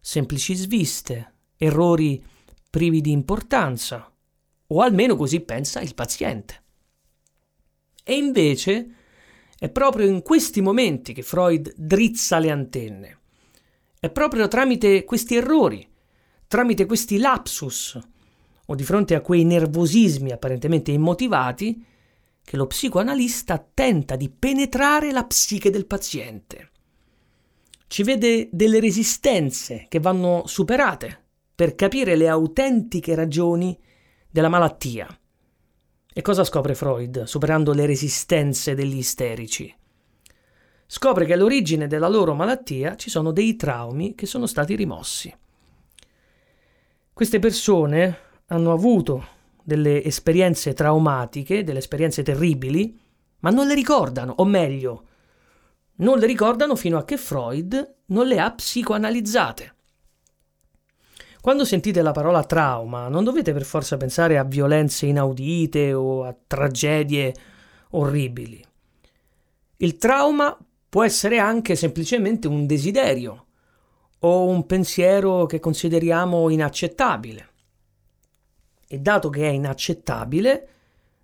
Semplici 0.00 0.56
sviste, 0.56 1.32
errori 1.56 2.20
privi 2.70 3.00
di 3.00 3.12
importanza, 3.12 4.12
o 4.66 4.80
almeno 4.80 5.14
così 5.14 5.38
pensa 5.42 5.80
il 5.80 5.94
paziente. 5.94 6.62
E 8.02 8.16
invece 8.16 8.88
è 9.64 9.70
proprio 9.70 10.06
in 10.06 10.20
questi 10.20 10.60
momenti 10.60 11.14
che 11.14 11.22
Freud 11.22 11.72
drizza 11.74 12.38
le 12.38 12.50
antenne. 12.50 13.18
È 13.98 14.10
proprio 14.10 14.46
tramite 14.46 15.04
questi 15.04 15.36
errori, 15.36 15.88
tramite 16.46 16.84
questi 16.84 17.16
lapsus, 17.16 17.98
o 18.66 18.74
di 18.74 18.84
fronte 18.84 19.14
a 19.14 19.22
quei 19.22 19.42
nervosismi 19.44 20.32
apparentemente 20.32 20.90
immotivati, 20.90 21.82
che 22.44 22.56
lo 22.58 22.66
psicoanalista 22.66 23.66
tenta 23.72 24.16
di 24.16 24.28
penetrare 24.28 25.12
la 25.12 25.24
psiche 25.24 25.70
del 25.70 25.86
paziente. 25.86 26.70
Ci 27.86 28.02
vede 28.02 28.50
delle 28.52 28.80
resistenze 28.80 29.86
che 29.88 29.98
vanno 29.98 30.42
superate 30.44 31.28
per 31.54 31.74
capire 31.74 32.16
le 32.16 32.28
autentiche 32.28 33.14
ragioni 33.14 33.74
della 34.30 34.50
malattia. 34.50 35.08
E 36.16 36.22
cosa 36.22 36.44
scopre 36.44 36.76
Freud 36.76 37.24
superando 37.24 37.72
le 37.72 37.86
resistenze 37.86 38.76
degli 38.76 38.98
isterici? 38.98 39.74
Scopre 40.86 41.24
che 41.24 41.32
all'origine 41.32 41.88
della 41.88 42.06
loro 42.06 42.34
malattia 42.34 42.94
ci 42.94 43.10
sono 43.10 43.32
dei 43.32 43.56
traumi 43.56 44.14
che 44.14 44.24
sono 44.24 44.46
stati 44.46 44.76
rimossi. 44.76 45.34
Queste 47.12 47.40
persone 47.40 48.18
hanno 48.46 48.70
avuto 48.70 49.26
delle 49.60 50.04
esperienze 50.04 50.72
traumatiche, 50.72 51.64
delle 51.64 51.80
esperienze 51.80 52.22
terribili, 52.22 52.96
ma 53.40 53.50
non 53.50 53.66
le 53.66 53.74
ricordano, 53.74 54.34
o 54.36 54.44
meglio, 54.44 55.06
non 55.96 56.20
le 56.20 56.26
ricordano 56.26 56.76
fino 56.76 56.96
a 56.96 57.04
che 57.04 57.16
Freud 57.16 57.96
non 58.06 58.28
le 58.28 58.38
ha 58.38 58.52
psicoanalizzate. 58.52 59.73
Quando 61.44 61.66
sentite 61.66 62.00
la 62.00 62.12
parola 62.12 62.42
trauma, 62.42 63.08
non 63.08 63.22
dovete 63.22 63.52
per 63.52 63.64
forza 63.64 63.98
pensare 63.98 64.38
a 64.38 64.44
violenze 64.44 65.04
inaudite 65.04 65.92
o 65.92 66.24
a 66.24 66.34
tragedie 66.46 67.34
orribili. 67.90 68.64
Il 69.76 69.98
trauma 69.98 70.56
può 70.88 71.04
essere 71.04 71.38
anche 71.38 71.76
semplicemente 71.76 72.48
un 72.48 72.64
desiderio 72.64 73.44
o 74.20 74.46
un 74.46 74.64
pensiero 74.64 75.44
che 75.44 75.60
consideriamo 75.60 76.48
inaccettabile 76.48 77.48
e 78.88 78.98
dato 79.00 79.28
che 79.28 79.46
è 79.46 79.52
inaccettabile, 79.52 80.68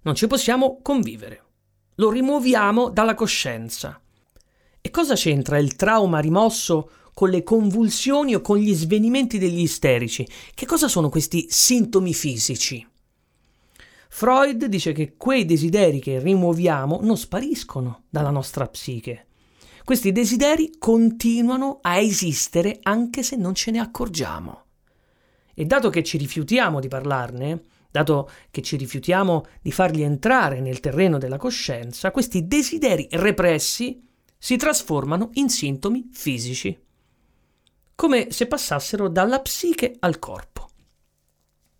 non 0.02 0.14
ci 0.14 0.26
possiamo 0.26 0.80
convivere. 0.82 1.44
Lo 1.94 2.10
rimuoviamo 2.10 2.90
dalla 2.90 3.14
coscienza. 3.14 3.98
E 4.82 4.90
cosa 4.90 5.14
c'entra 5.14 5.56
il 5.56 5.76
trauma 5.76 6.18
rimosso 6.18 6.90
con 7.20 7.28
le 7.28 7.42
convulsioni 7.42 8.34
o 8.34 8.40
con 8.40 8.56
gli 8.56 8.72
svenimenti 8.72 9.36
degli 9.36 9.60
isterici? 9.60 10.26
Che 10.54 10.64
cosa 10.64 10.88
sono 10.88 11.10
questi 11.10 11.48
sintomi 11.50 12.14
fisici? 12.14 12.88
Freud 14.08 14.64
dice 14.64 14.92
che 14.92 15.16
quei 15.18 15.44
desideri 15.44 16.00
che 16.00 16.18
rimuoviamo 16.18 17.00
non 17.02 17.18
spariscono 17.18 18.04
dalla 18.08 18.30
nostra 18.30 18.66
psiche. 18.68 19.26
Questi 19.84 20.12
desideri 20.12 20.78
continuano 20.78 21.80
a 21.82 21.98
esistere 21.98 22.78
anche 22.84 23.22
se 23.22 23.36
non 23.36 23.54
ce 23.54 23.70
ne 23.70 23.80
accorgiamo. 23.80 24.62
E 25.52 25.66
dato 25.66 25.90
che 25.90 26.02
ci 26.02 26.16
rifiutiamo 26.16 26.80
di 26.80 26.88
parlarne, 26.88 27.64
dato 27.90 28.30
che 28.50 28.62
ci 28.62 28.78
rifiutiamo 28.78 29.44
di 29.60 29.72
farli 29.72 30.00
entrare 30.00 30.62
nel 30.62 30.80
terreno 30.80 31.18
della 31.18 31.36
coscienza, 31.36 32.12
questi 32.12 32.46
desideri 32.46 33.08
repressi 33.10 34.08
si 34.38 34.56
trasformano 34.56 35.28
in 35.34 35.50
sintomi 35.50 36.08
fisici, 36.14 36.88
come 38.00 38.30
se 38.30 38.46
passassero 38.46 39.10
dalla 39.10 39.42
psiche 39.42 39.94
al 39.98 40.18
corpo. 40.18 40.70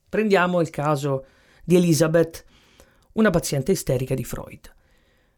Prendiamo 0.06 0.60
il 0.60 0.68
caso 0.68 1.24
di 1.64 1.76
Elizabeth, 1.76 2.44
una 3.12 3.30
paziente 3.30 3.72
isterica 3.72 4.14
di 4.14 4.22
Freud. 4.22 4.70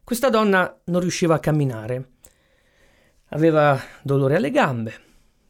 Questa 0.03 0.29
donna 0.29 0.81
non 0.87 0.99
riusciva 0.99 1.35
a 1.35 1.39
camminare, 1.39 2.09
aveva 3.29 3.79
dolore 4.01 4.35
alle 4.35 4.51
gambe, 4.51 5.01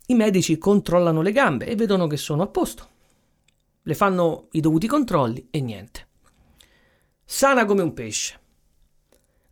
i 0.06 0.14
medici 0.14 0.60
controllano 0.60 1.24
le 1.24 1.32
gambe 1.32 1.66
e 1.66 1.76
vedono 1.76 2.06
che 2.06 2.18
sono 2.18 2.44
a 2.44 2.48
posto. 2.48 2.90
Le 3.82 3.96
fanno 3.96 4.50
i 4.52 4.60
dovuti 4.60 4.86
controlli 4.86 5.48
e 5.50 5.62
niente. 5.62 6.10
Sana 7.26 7.66
come 7.66 7.82
un 7.82 7.94
pesce. 7.94 8.40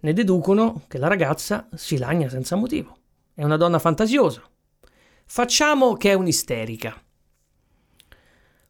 Ne 0.01 0.13
deducono 0.13 0.83
che 0.87 0.99
la 0.99 1.07
ragazza 1.07 1.67
si 1.73 1.97
lagna 1.97 2.29
senza 2.29 2.55
motivo. 2.55 2.97
È 3.33 3.43
una 3.43 3.57
donna 3.57 3.79
fantasiosa. 3.79 4.47
Facciamo 5.33 5.93
che 5.93 6.11
è 6.11 6.13
un'isterica. 6.13 7.01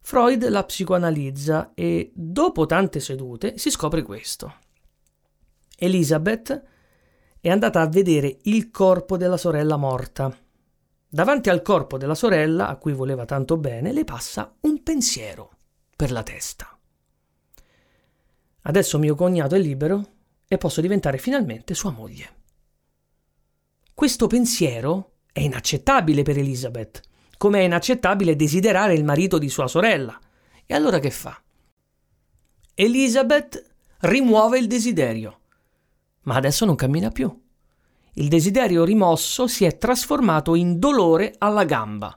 Freud 0.00 0.48
la 0.48 0.62
psicoanalizza 0.62 1.72
e 1.74 2.12
dopo 2.14 2.66
tante 2.66 3.00
sedute 3.00 3.58
si 3.58 3.68
scopre 3.68 4.02
questo. 4.02 4.58
Elizabeth 5.76 6.62
è 7.40 7.50
andata 7.50 7.80
a 7.80 7.88
vedere 7.88 8.38
il 8.42 8.70
corpo 8.70 9.16
della 9.16 9.36
sorella 9.36 9.76
morta 9.76 10.32
Davanti 11.08 11.50
al 11.50 11.62
corpo 11.62 11.98
della 11.98 12.14
sorella, 12.14 12.68
a 12.68 12.76
cui 12.76 12.92
voleva 12.92 13.24
tanto 13.24 13.56
bene, 13.56 13.92
le 13.92 14.04
passa 14.04 14.54
un 14.60 14.84
pensiero 14.84 15.50
per 15.96 16.12
la 16.12 16.22
testa. 16.22 16.78
Adesso 18.62 19.00
mio 19.00 19.16
cognato 19.16 19.56
è 19.56 19.58
libero 19.58 20.10
e 20.46 20.58
posso 20.58 20.80
diventare 20.80 21.18
finalmente 21.18 21.74
sua 21.74 21.90
moglie. 21.90 22.36
Questo 23.92 24.28
pensiero 24.28 25.11
è 25.32 25.40
inaccettabile 25.40 26.22
per 26.22 26.38
Elizabeth, 26.38 27.00
come 27.38 27.60
è 27.60 27.62
inaccettabile 27.62 28.36
desiderare 28.36 28.94
il 28.94 29.04
marito 29.04 29.38
di 29.38 29.48
sua 29.48 29.66
sorella. 29.66 30.18
E 30.64 30.74
allora 30.74 30.98
che 30.98 31.10
fa? 31.10 31.40
Elizabeth 32.74 33.62
rimuove 34.00 34.58
il 34.58 34.66
desiderio, 34.66 35.40
ma 36.22 36.36
adesso 36.36 36.64
non 36.64 36.76
cammina 36.76 37.10
più 37.10 37.40
il 38.16 38.28
desiderio 38.28 38.84
rimosso 38.84 39.46
si 39.46 39.64
è 39.64 39.78
trasformato 39.78 40.54
in 40.54 40.78
dolore 40.78 41.34
alla 41.38 41.64
gamba. 41.64 42.14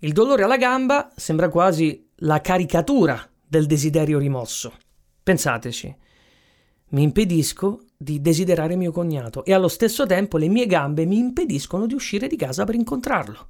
Il 0.00 0.12
dolore 0.12 0.42
alla 0.42 0.58
gamba 0.58 1.10
sembra 1.16 1.48
quasi 1.48 2.10
la 2.16 2.42
caricatura 2.42 3.18
del 3.46 3.64
desiderio 3.64 4.18
rimosso. 4.18 4.74
Pensateci, 5.22 5.96
mi 6.90 7.02
impedisco 7.02 7.80
di 7.96 8.20
desiderare 8.20 8.76
mio 8.76 8.92
cognato 8.92 9.44
e 9.44 9.52
allo 9.52 9.68
stesso 9.68 10.06
tempo 10.06 10.38
le 10.38 10.48
mie 10.48 10.66
gambe 10.66 11.04
mi 11.04 11.18
impediscono 11.18 11.86
di 11.86 11.94
uscire 11.94 12.28
di 12.28 12.36
casa 12.36 12.64
per 12.64 12.76
incontrarlo. 12.76 13.48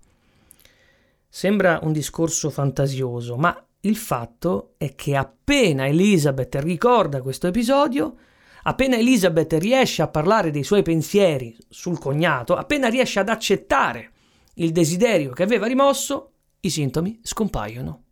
Sembra 1.29 1.81
un 1.83 1.93
discorso 1.93 2.51
fantasioso, 2.51 3.37
ma 3.37 3.63
il 3.81 3.97
fatto 3.97 4.75
è 4.79 4.95
che 4.95 5.15
appena 5.15 5.87
Elizabeth 5.87 6.55
ricorda 6.57 7.23
questo 7.23 7.47
episodio, 7.47 8.17
appena 8.63 8.97
Elizabeth 8.97 9.53
riesce 9.55 10.03
a 10.03 10.09
parlare 10.09 10.51
dei 10.51 10.65
suoi 10.65 10.83
pensieri 10.83 11.57
sul 11.69 11.99
cognato, 11.99 12.57
appena 12.57 12.89
riesce 12.89 13.21
ad 13.21 13.29
accettare 13.29 14.13
il 14.55 14.73
desiderio 14.73 15.31
che 15.33 15.43
aveva 15.45 15.67
rimosso, 15.67 16.33
i 16.61 16.71
sintomi 16.71 17.21
scompaiono. 17.23 18.03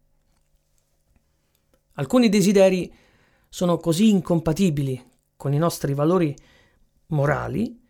Alcuni 1.94 2.28
desideri 2.28 2.92
sono 3.48 3.78
così 3.78 4.10
incompatibili 4.10 5.14
con 5.36 5.52
i 5.52 5.58
nostri 5.58 5.94
valori 5.94 6.34
morali 7.08 7.80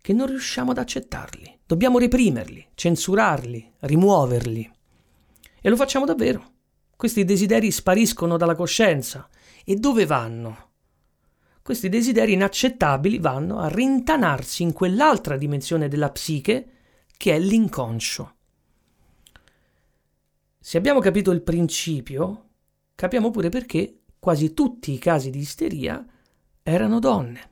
che 0.00 0.12
non 0.12 0.26
riusciamo 0.26 0.70
ad 0.70 0.78
accettarli. 0.78 1.60
Dobbiamo 1.66 1.98
reprimerli, 1.98 2.68
censurarli, 2.74 3.72
rimuoverli. 3.80 4.72
E 5.60 5.68
lo 5.68 5.76
facciamo 5.76 6.06
davvero. 6.06 6.52
Questi 6.96 7.24
desideri 7.24 7.70
spariscono 7.70 8.36
dalla 8.36 8.54
coscienza. 8.54 9.28
E 9.64 9.76
dove 9.76 10.06
vanno? 10.06 10.68
Questi 11.62 11.88
desideri 11.88 12.32
inaccettabili 12.32 13.18
vanno 13.18 13.58
a 13.58 13.68
rintanarsi 13.68 14.62
in 14.62 14.72
quell'altra 14.72 15.36
dimensione 15.36 15.88
della 15.88 16.10
psiche 16.10 16.70
che 17.16 17.34
è 17.34 17.38
l'inconscio. 17.38 18.34
Se 20.58 20.78
abbiamo 20.78 21.00
capito 21.00 21.30
il 21.30 21.42
principio, 21.42 22.48
capiamo 22.94 23.30
pure 23.30 23.50
perché 23.50 24.00
quasi 24.18 24.52
tutti 24.54 24.92
i 24.92 24.98
casi 24.98 25.30
di 25.30 25.38
isteria 25.38 26.04
erano 26.62 26.98
donne. 26.98 27.50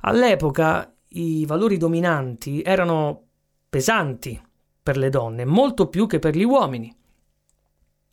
All'epoca 0.00 0.94
i 1.08 1.44
valori 1.46 1.76
dominanti 1.76 2.62
erano 2.62 3.26
pesanti 3.68 4.40
per 4.82 4.96
le 4.96 5.10
donne, 5.10 5.44
molto 5.44 5.88
più 5.88 6.06
che 6.06 6.18
per 6.18 6.36
gli 6.36 6.44
uomini. 6.44 6.94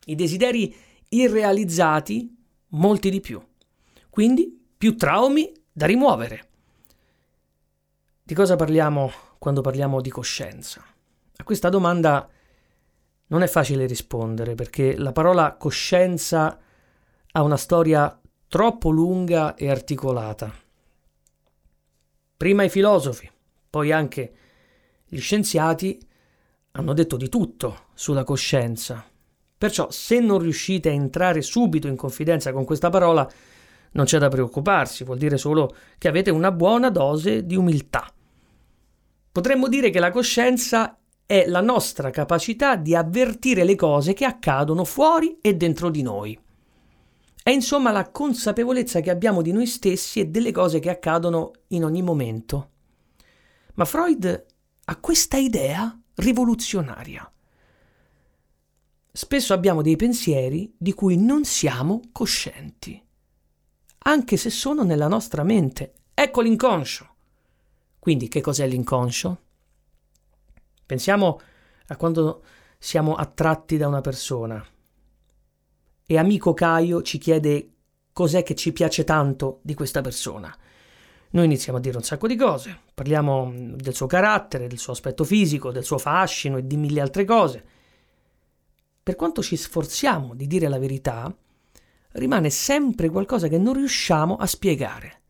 I 0.06 0.14
desideri 0.14 0.74
irrealizzati, 1.08 2.36
molti 2.68 3.10
di 3.10 3.20
più. 3.20 3.42
Quindi 4.10 4.66
più 4.76 4.96
traumi 4.96 5.52
da 5.72 5.86
rimuovere. 5.86 6.48
Di 8.22 8.34
cosa 8.34 8.56
parliamo 8.56 9.10
quando 9.38 9.60
parliamo 9.60 10.00
di 10.00 10.10
coscienza? 10.10 10.84
A 11.36 11.44
questa 11.44 11.68
domanda 11.68 12.28
non 13.28 13.42
è 13.42 13.46
facile 13.46 13.86
rispondere 13.86 14.54
perché 14.54 14.96
la 14.96 15.12
parola 15.12 15.56
coscienza 15.56 16.58
ha 17.32 17.42
una 17.42 17.56
storia 17.56 18.20
troppo 18.48 18.90
lunga 18.90 19.54
e 19.56 19.68
articolata. 19.68 20.52
Prima 22.36 22.62
i 22.62 22.68
filosofi, 22.68 23.28
poi 23.68 23.90
anche 23.90 24.32
gli 25.04 25.18
scienziati 25.18 25.98
hanno 26.72 26.92
detto 26.92 27.16
di 27.16 27.28
tutto 27.28 27.86
sulla 27.94 28.22
coscienza. 28.22 29.04
Perciò 29.58 29.90
se 29.90 30.20
non 30.20 30.38
riuscite 30.38 30.90
a 30.90 30.92
entrare 30.92 31.42
subito 31.42 31.88
in 31.88 31.96
confidenza 31.96 32.52
con 32.52 32.64
questa 32.64 32.88
parola, 32.88 33.28
non 33.92 34.04
c'è 34.04 34.18
da 34.18 34.28
preoccuparsi, 34.28 35.02
vuol 35.02 35.18
dire 35.18 35.38
solo 35.38 35.74
che 35.98 36.06
avete 36.06 36.30
una 36.30 36.52
buona 36.52 36.90
dose 36.90 37.46
di 37.46 37.56
umiltà. 37.56 38.08
Potremmo 39.32 39.68
dire 39.68 39.90
che 39.90 39.98
la 39.98 40.10
coscienza 40.10 40.98
è 41.24 41.46
la 41.46 41.60
nostra 41.60 42.10
capacità 42.10 42.76
di 42.76 42.94
avvertire 42.94 43.64
le 43.64 43.74
cose 43.74 44.12
che 44.12 44.24
accadono 44.24 44.84
fuori 44.84 45.38
e 45.40 45.54
dentro 45.54 45.90
di 45.90 46.02
noi. 46.02 46.38
È 47.46 47.50
insomma 47.50 47.92
la 47.92 48.10
consapevolezza 48.10 48.98
che 48.98 49.08
abbiamo 49.08 49.40
di 49.40 49.52
noi 49.52 49.68
stessi 49.68 50.18
e 50.18 50.26
delle 50.26 50.50
cose 50.50 50.80
che 50.80 50.90
accadono 50.90 51.52
in 51.68 51.84
ogni 51.84 52.02
momento. 52.02 52.70
Ma 53.74 53.84
Freud 53.84 54.46
ha 54.86 54.96
questa 54.96 55.36
idea 55.36 55.96
rivoluzionaria. 56.16 57.32
Spesso 59.12 59.52
abbiamo 59.52 59.80
dei 59.80 59.94
pensieri 59.94 60.74
di 60.76 60.92
cui 60.92 61.16
non 61.16 61.44
siamo 61.44 62.00
coscienti, 62.10 63.00
anche 63.98 64.36
se 64.36 64.50
sono 64.50 64.82
nella 64.82 65.06
nostra 65.06 65.44
mente. 65.44 65.92
Ecco 66.14 66.40
l'inconscio. 66.40 67.14
Quindi 68.00 68.26
che 68.26 68.40
cos'è 68.40 68.66
l'inconscio? 68.66 69.42
Pensiamo 70.84 71.40
a 71.86 71.96
quando 71.96 72.42
siamo 72.76 73.14
attratti 73.14 73.76
da 73.76 73.86
una 73.86 74.00
persona 74.00 74.66
e 76.06 76.18
amico 76.18 76.54
Caio 76.54 77.02
ci 77.02 77.18
chiede 77.18 77.70
cos'è 78.12 78.42
che 78.42 78.54
ci 78.54 78.72
piace 78.72 79.04
tanto 79.04 79.58
di 79.62 79.74
questa 79.74 80.00
persona. 80.00 80.56
Noi 81.30 81.44
iniziamo 81.44 81.78
a 81.78 81.80
dire 81.80 81.96
un 81.96 82.04
sacco 82.04 82.28
di 82.28 82.36
cose, 82.36 82.78
parliamo 82.94 83.52
del 83.74 83.94
suo 83.94 84.06
carattere, 84.06 84.68
del 84.68 84.78
suo 84.78 84.92
aspetto 84.92 85.24
fisico, 85.24 85.72
del 85.72 85.84
suo 85.84 85.98
fascino 85.98 86.56
e 86.56 86.66
di 86.66 86.76
mille 86.76 87.00
altre 87.00 87.24
cose. 87.24 87.64
Per 89.02 89.16
quanto 89.16 89.42
ci 89.42 89.56
sforziamo 89.56 90.34
di 90.34 90.46
dire 90.46 90.68
la 90.68 90.78
verità, 90.78 91.34
rimane 92.12 92.50
sempre 92.50 93.10
qualcosa 93.10 93.48
che 93.48 93.58
non 93.58 93.74
riusciamo 93.74 94.36
a 94.36 94.46
spiegare. 94.46 95.22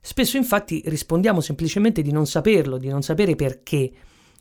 Spesso 0.00 0.36
infatti 0.36 0.82
rispondiamo 0.86 1.40
semplicemente 1.40 2.02
di 2.02 2.10
non 2.10 2.26
saperlo, 2.26 2.78
di 2.78 2.88
non 2.88 3.02
sapere 3.02 3.36
perché 3.36 3.92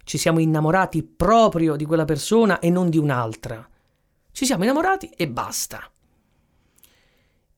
ci 0.03 0.17
siamo 0.17 0.39
innamorati 0.39 1.03
proprio 1.03 1.75
di 1.75 1.85
quella 1.85 2.05
persona 2.05 2.59
e 2.59 2.71
non 2.71 2.89
di 2.89 2.97
un'altra. 2.97 3.69
Ci 4.41 4.47
siamo 4.47 4.63
innamorati 4.63 5.07
e 5.09 5.29
basta. 5.29 5.87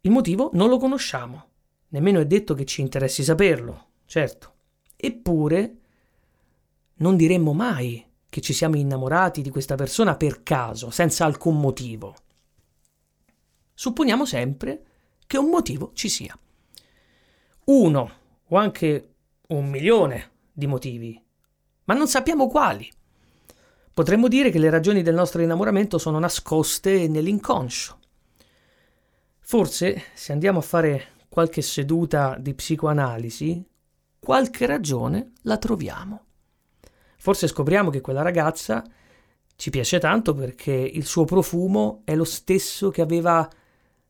Il 0.02 0.12
motivo 0.12 0.50
non 0.52 0.68
lo 0.68 0.78
conosciamo, 0.78 1.46
nemmeno 1.88 2.20
è 2.20 2.26
detto 2.26 2.54
che 2.56 2.66
ci 2.66 2.82
interessi 2.82 3.24
saperlo, 3.24 3.92
certo. 4.04 4.56
Eppure 4.98 5.78
non 6.96 7.16
diremmo 7.16 7.54
mai 7.54 8.06
che 8.28 8.42
ci 8.42 8.52
siamo 8.52 8.76
innamorati 8.76 9.42
di 9.42 9.50
questa 9.50 9.76
persona 9.76 10.18
per 10.18 10.44
caso, 10.44 10.90
senza 10.90 11.24
alcun 11.24 11.58
motivo. 11.58 12.16
Supponiamo 13.74 14.26
sempre 14.26 14.86
che 15.26 15.38
un 15.38 15.48
motivo 15.48 15.92
ci 15.94 16.10
sia. 16.10 16.38
Uno 17.68 18.12
o 18.46 18.58
anche 18.58 19.14
un 19.48 19.70
milione 19.70 20.32
di 20.52 20.68
motivi, 20.68 21.18
ma 21.86 21.94
non 21.94 22.10
sappiamo 22.10 22.48
quali. 22.48 22.92
Potremmo 23.94 24.28
dire 24.28 24.50
che 24.50 24.58
le 24.58 24.72
ragioni 24.72 25.04
del 25.04 25.14
nostro 25.14 25.44
innamoramento 25.44 26.00
sono 26.00 26.18
nascoste 26.18 27.08
nell'inconscio. 27.08 28.00
Forse, 29.40 30.02
se 30.16 30.32
andiamo 30.32 30.58
a 30.58 30.64
fare 30.64 31.10
qualche 31.30 31.62
seduta 31.62 32.36
di 32.40 32.56
psicoanalisi, 32.56 33.64
qualche 34.18 34.66
ragione 34.66 35.34
la 35.44 35.58
troviamo. 35.58 36.26
Forse 37.18 37.48
scopriamo 37.48 37.92
che 37.92 38.02
quella 38.02 38.24
ragazza 38.24 38.84
ci 39.56 39.70
piace 39.70 40.00
tanto 40.00 40.34
perché 40.34 40.72
il 40.74 41.06
suo 41.06 41.26
profumo 41.26 42.02
è 42.04 42.16
lo 42.16 42.24
stesso 42.24 42.90
che 42.90 43.02
aveva 43.02 43.48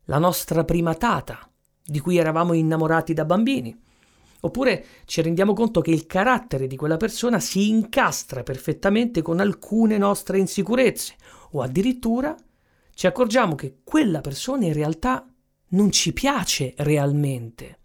la 0.04 0.18
nostra 0.18 0.64
prima 0.64 0.94
tata, 0.94 1.46
di 1.82 2.00
cui 2.00 2.16
eravamo 2.16 2.54
innamorati 2.54 3.12
da 3.12 3.26
bambini. 3.26 3.83
Oppure 4.44 4.84
ci 5.06 5.22
rendiamo 5.22 5.54
conto 5.54 5.80
che 5.80 5.90
il 5.90 6.06
carattere 6.06 6.66
di 6.66 6.76
quella 6.76 6.98
persona 6.98 7.40
si 7.40 7.70
incastra 7.70 8.42
perfettamente 8.42 9.22
con 9.22 9.40
alcune 9.40 9.96
nostre 9.96 10.38
insicurezze, 10.38 11.16
o 11.52 11.62
addirittura 11.62 12.36
ci 12.92 13.06
accorgiamo 13.06 13.54
che 13.54 13.78
quella 13.82 14.20
persona 14.20 14.66
in 14.66 14.74
realtà 14.74 15.26
non 15.68 15.90
ci 15.90 16.12
piace 16.12 16.74
realmente, 16.76 17.78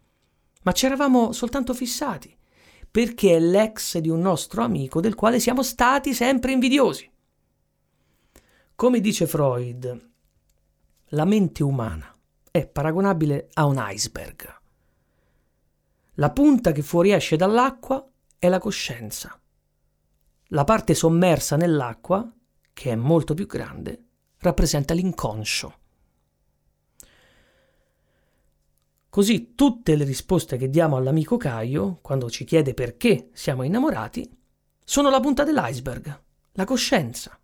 ma 0.64 0.74
ci 0.74 0.86
eravamo 0.86 1.32
soltanto 1.32 1.74
fissati, 1.74 2.36
perché 2.92 3.38
è 3.38 3.40
l'ex 3.40 3.98
di 4.00 4.10
un 4.10 4.20
nostro 4.20 4.62
amico 4.62 5.00
del 5.00 5.16
quale 5.16 5.40
siamo 5.40 5.64
stati 5.64 6.14
sempre 6.14 6.52
invidiosi. 6.52 7.10
Come 8.76 9.00
dice 9.00 9.28
Freud, 9.28 10.10
la 11.12 11.26
mente 11.26 11.64
umana 11.64 12.14
è 12.52 12.68
paragonabile 12.68 13.48
a 13.54 13.66
un 13.66 13.82
iceberg. 13.90 14.59
La 16.20 16.32
punta 16.32 16.74
che 16.74 16.82
fuoriesce 16.82 17.38
dall'acqua 17.38 18.06
è 18.38 18.50
la 18.50 18.60
coscienza. 18.60 19.40
La 20.48 20.66
parte 20.66 20.94
sommersa 20.94 21.56
nell'acqua, 21.56 22.30
che 22.74 22.92
è 22.92 22.96
molto 22.96 23.34
più 23.34 23.48
grande, 23.48 24.04
rappresenta 24.40 24.94
l'inconscio. 24.94 25.78
Così 29.08 29.56
tutte 29.56 29.96
le 29.96 30.04
risposte 30.04 30.58
che 30.58 30.70
diamo 30.70 30.98
all'amico 30.98 31.38
Caio, 31.38 32.00
quando 32.02 32.30
ci 32.30 32.44
chiede 32.44 32.74
perché 32.74 33.30
siamo 33.32 33.64
innamorati, 33.64 34.30
sono 34.84 35.10
la 35.10 35.22
punta 35.22 35.46
dell'iceberg, 35.46 36.22
la 36.52 36.66
coscienza. 36.66 37.40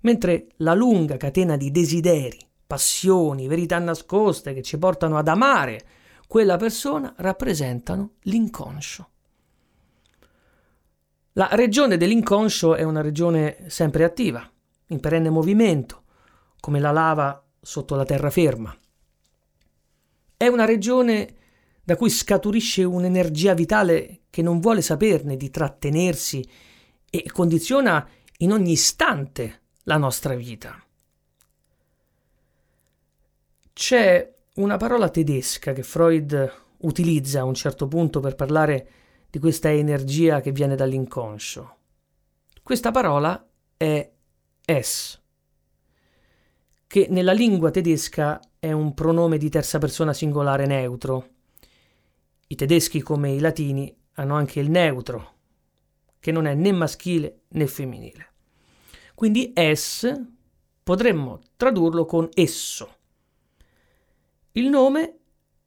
Mentre 0.00 0.48
la 0.56 0.74
lunga 0.74 1.16
catena 1.16 1.56
di 1.56 1.70
desideri, 1.70 2.46
passioni, 2.66 3.46
verità 3.46 3.78
nascoste 3.78 4.52
che 4.52 4.60
ci 4.60 4.76
portano 4.76 5.16
ad 5.16 5.28
amare 5.28 5.91
quella 6.32 6.56
persona 6.56 7.12
rappresentano 7.18 8.12
l'inconscio. 8.20 9.10
La 11.34 11.50
regione 11.52 11.98
dell'inconscio 11.98 12.74
è 12.74 12.82
una 12.84 13.02
regione 13.02 13.66
sempre 13.68 14.02
attiva, 14.02 14.50
in 14.86 14.98
perenne 14.98 15.28
movimento, 15.28 16.04
come 16.58 16.80
la 16.80 16.90
lava 16.90 17.44
sotto 17.60 17.96
la 17.96 18.06
terraferma. 18.06 18.74
È 20.34 20.46
una 20.46 20.64
regione 20.64 21.34
da 21.84 21.96
cui 21.96 22.08
scaturisce 22.08 22.82
un'energia 22.82 23.52
vitale 23.52 24.22
che 24.30 24.40
non 24.40 24.58
vuole 24.58 24.80
saperne 24.80 25.36
di 25.36 25.50
trattenersi 25.50 26.48
e 27.10 27.30
condiziona 27.30 28.08
in 28.38 28.52
ogni 28.52 28.72
istante 28.72 29.64
la 29.82 29.98
nostra 29.98 30.34
vita. 30.34 30.82
C'è 33.74 34.32
una 34.54 34.76
parola 34.76 35.08
tedesca 35.08 35.72
che 35.72 35.82
Freud 35.82 36.52
utilizza 36.78 37.40
a 37.40 37.44
un 37.44 37.54
certo 37.54 37.88
punto 37.88 38.20
per 38.20 38.34
parlare 38.34 38.90
di 39.30 39.38
questa 39.38 39.70
energia 39.70 40.42
che 40.42 40.52
viene 40.52 40.74
dall'inconscio. 40.74 41.76
Questa 42.62 42.90
parola 42.90 43.48
è 43.78 44.12
es, 44.64 45.22
che 46.86 47.06
nella 47.08 47.32
lingua 47.32 47.70
tedesca 47.70 48.40
è 48.58 48.70
un 48.72 48.92
pronome 48.92 49.38
di 49.38 49.48
terza 49.48 49.78
persona 49.78 50.12
singolare 50.12 50.66
neutro. 50.66 51.28
I 52.48 52.54
tedeschi, 52.54 53.00
come 53.00 53.32
i 53.32 53.38
latini, 53.38 53.96
hanno 54.16 54.34
anche 54.34 54.60
il 54.60 54.68
neutro, 54.68 55.34
che 56.20 56.30
non 56.30 56.44
è 56.44 56.54
né 56.54 56.72
maschile 56.72 57.44
né 57.48 57.66
femminile. 57.66 58.32
Quindi 59.14 59.52
es 59.54 60.06
potremmo 60.82 61.40
tradurlo 61.56 62.04
con 62.04 62.28
esso. 62.34 62.96
Il 64.52 64.68
nome 64.68 65.18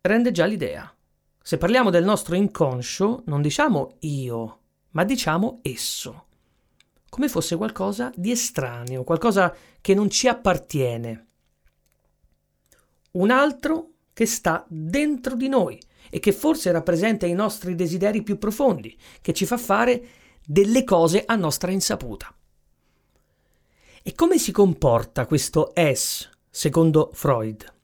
rende 0.01 0.31
già 0.31 0.45
l'idea. 0.45 0.93
Se 1.41 1.57
parliamo 1.57 1.89
del 1.89 2.03
nostro 2.03 2.35
inconscio, 2.35 3.23
non 3.25 3.41
diciamo 3.41 3.97
io, 3.99 4.59
ma 4.91 5.03
diciamo 5.03 5.59
esso 5.61 6.25
come 7.15 7.29
fosse 7.29 7.55
qualcosa 7.55 8.11
di 8.13 8.31
estraneo, 8.31 9.05
qualcosa 9.05 9.55
che 9.79 9.93
non 9.93 10.09
ci 10.09 10.27
appartiene. 10.27 11.27
Un 13.11 13.31
altro 13.31 13.91
che 14.11 14.25
sta 14.25 14.65
dentro 14.67 15.37
di 15.37 15.47
noi 15.47 15.81
e 16.09 16.19
che 16.19 16.33
forse 16.33 16.73
rappresenta 16.73 17.25
i 17.25 17.31
nostri 17.31 17.73
desideri 17.73 18.21
più 18.21 18.37
profondi, 18.37 18.97
che 19.21 19.31
ci 19.31 19.45
fa 19.45 19.57
fare 19.57 20.07
delle 20.45 20.83
cose 20.83 21.23
a 21.25 21.35
nostra 21.35 21.71
insaputa. 21.71 22.35
E 24.03 24.13
come 24.13 24.37
si 24.37 24.51
comporta 24.51 25.25
questo 25.25 25.73
es, 25.73 26.29
secondo 26.49 27.11
Freud? 27.13 27.74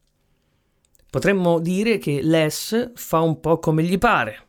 Potremmo 1.11 1.59
dire 1.59 1.99
che 1.99 2.21
l'es 2.23 2.93
fa 2.95 3.19
un 3.19 3.39
po' 3.39 3.59
come 3.59 3.83
gli 3.83 3.99
pare. 3.99 4.47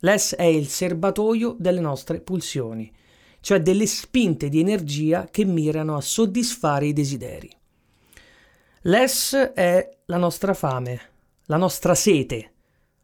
L'es 0.00 0.36
è 0.36 0.44
il 0.44 0.68
serbatoio 0.68 1.56
delle 1.58 1.80
nostre 1.80 2.20
pulsioni 2.20 2.92
cioè 3.46 3.62
delle 3.62 3.86
spinte 3.86 4.48
di 4.48 4.58
energia 4.58 5.28
che 5.30 5.44
mirano 5.44 5.94
a 5.94 6.00
soddisfare 6.00 6.86
i 6.86 6.92
desideri. 6.92 7.48
L'S 8.82 9.52
è 9.54 9.98
la 10.06 10.16
nostra 10.16 10.52
fame, 10.52 11.00
la 11.44 11.56
nostra 11.56 11.94
sete, 11.94 12.54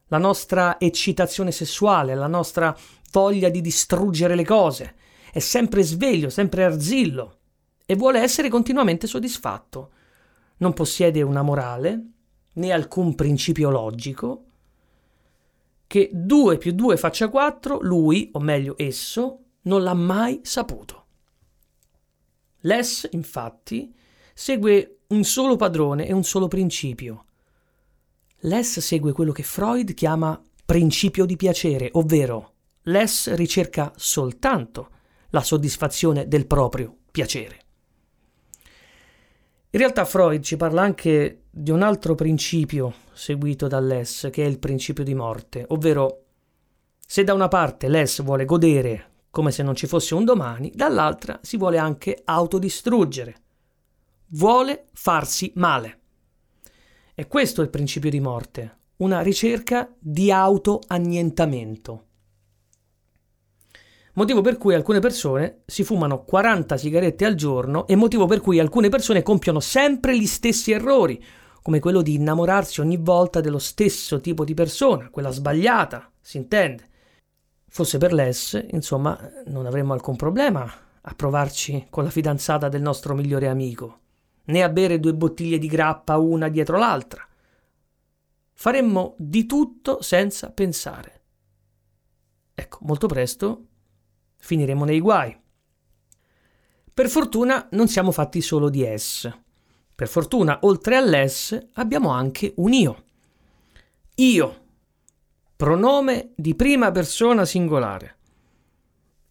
la 0.08 0.18
nostra 0.18 0.80
eccitazione 0.80 1.52
sessuale, 1.52 2.16
la 2.16 2.26
nostra 2.26 2.76
voglia 3.12 3.50
di 3.50 3.60
distruggere 3.60 4.34
le 4.34 4.44
cose. 4.44 4.96
È 5.30 5.38
sempre 5.38 5.84
sveglio, 5.84 6.28
sempre 6.28 6.64
arzillo 6.64 7.38
e 7.86 7.94
vuole 7.94 8.18
essere 8.18 8.48
continuamente 8.48 9.06
soddisfatto. 9.06 9.92
Non 10.56 10.72
possiede 10.72 11.22
una 11.22 11.42
morale 11.42 12.11
né 12.54 12.72
alcun 12.72 13.14
principio 13.14 13.70
logico. 13.70 14.44
Che 15.86 16.10
2 16.12 16.58
più 16.58 16.72
2 16.72 16.96
faccia 16.96 17.28
4, 17.28 17.78
lui, 17.82 18.30
o 18.32 18.40
meglio 18.40 18.74
esso, 18.78 19.38
non 19.62 19.82
l'ha 19.82 19.94
mai 19.94 20.40
saputo. 20.42 21.04
L'Es, 22.60 23.08
infatti, 23.12 23.94
segue 24.32 25.00
un 25.08 25.24
solo 25.24 25.56
padrone 25.56 26.06
e 26.06 26.12
un 26.12 26.24
solo 26.24 26.48
principio. 26.48 27.26
L'Es 28.44 28.80
segue 28.80 29.12
quello 29.12 29.32
che 29.32 29.42
Freud 29.42 29.92
chiama 29.94 30.40
principio 30.64 31.26
di 31.26 31.36
piacere, 31.36 31.90
ovvero 31.92 32.54
l'Es 32.84 33.34
ricerca 33.34 33.92
soltanto 33.96 34.90
la 35.30 35.42
soddisfazione 35.42 36.26
del 36.26 36.46
proprio 36.46 36.96
piacere. 37.10 37.60
In 39.70 39.78
realtà 39.78 40.04
Freud 40.04 40.42
ci 40.42 40.56
parla 40.56 40.82
anche 40.82 41.41
di 41.54 41.70
un 41.70 41.82
altro 41.82 42.14
principio 42.14 42.94
seguito 43.12 43.68
dall'Es, 43.68 44.30
che 44.32 44.42
è 44.42 44.48
il 44.48 44.58
principio 44.58 45.04
di 45.04 45.14
morte, 45.14 45.66
ovvero 45.68 46.24
se 47.06 47.24
da 47.24 47.34
una 47.34 47.48
parte 47.48 47.90
l'Es 47.90 48.22
vuole 48.22 48.46
godere 48.46 49.10
come 49.28 49.50
se 49.50 49.62
non 49.62 49.74
ci 49.74 49.86
fosse 49.86 50.14
un 50.14 50.24
domani, 50.24 50.72
dall'altra 50.74 51.38
si 51.42 51.58
vuole 51.58 51.76
anche 51.76 52.22
autodistruggere. 52.24 53.36
Vuole 54.28 54.88
farsi 54.92 55.52
male. 55.56 56.00
E 57.14 57.26
questo 57.26 57.60
è 57.60 57.64
il 57.64 57.70
principio 57.70 58.08
di 58.08 58.20
morte, 58.20 58.78
una 58.96 59.20
ricerca 59.20 59.90
di 59.98 60.32
autoannientamento. 60.32 62.06
Motivo 64.14 64.42
per 64.42 64.58
cui 64.58 64.74
alcune 64.74 65.00
persone 65.00 65.62
si 65.66 65.84
fumano 65.84 66.24
40 66.24 66.76
sigarette 66.76 67.24
al 67.24 67.34
giorno 67.34 67.86
e 67.86 67.96
motivo 67.96 68.26
per 68.26 68.40
cui 68.40 68.58
alcune 68.58 68.90
persone 68.90 69.22
compiono 69.22 69.60
sempre 69.60 70.18
gli 70.18 70.26
stessi 70.26 70.72
errori, 70.72 71.22
come 71.62 71.78
quello 71.80 72.02
di 72.02 72.14
innamorarsi 72.14 72.80
ogni 72.80 72.96
volta 72.96 73.40
dello 73.40 73.58
stesso 73.58 74.20
tipo 74.20 74.44
di 74.44 74.54
persona, 74.54 75.08
quella 75.10 75.30
sbagliata, 75.30 76.10
si 76.20 76.36
intende 76.36 76.90
Fosse 77.72 77.96
per 77.96 78.12
l'ES, 78.12 78.66
insomma, 78.72 79.18
non 79.46 79.64
avremmo 79.64 79.94
alcun 79.94 80.14
problema 80.14 80.70
a 81.00 81.14
provarci 81.14 81.86
con 81.88 82.04
la 82.04 82.10
fidanzata 82.10 82.68
del 82.68 82.82
nostro 82.82 83.14
migliore 83.14 83.48
amico, 83.48 84.00
né 84.44 84.62
a 84.62 84.68
bere 84.68 85.00
due 85.00 85.14
bottiglie 85.14 85.56
di 85.56 85.68
grappa 85.68 86.18
una 86.18 86.50
dietro 86.50 86.76
l'altra. 86.76 87.26
Faremmo 88.52 89.14
di 89.16 89.46
tutto 89.46 90.02
senza 90.02 90.50
pensare. 90.50 91.22
Ecco, 92.52 92.80
molto 92.82 93.06
presto 93.06 93.68
finiremo 94.36 94.84
nei 94.84 95.00
guai. 95.00 95.34
Per 96.92 97.08
fortuna 97.08 97.68
non 97.70 97.88
siamo 97.88 98.12
fatti 98.12 98.42
solo 98.42 98.68
di 98.68 98.84
S. 98.94 99.32
Per 99.94 100.08
fortuna, 100.08 100.58
oltre 100.62 100.96
all'S, 100.96 101.68
abbiamo 101.74 102.10
anche 102.10 102.52
un 102.56 102.72
io. 102.72 103.04
Io, 104.16 104.60
pronome 105.56 106.32
di 106.34 106.54
prima 106.54 106.90
persona 106.90 107.44
singolare. 107.44 108.16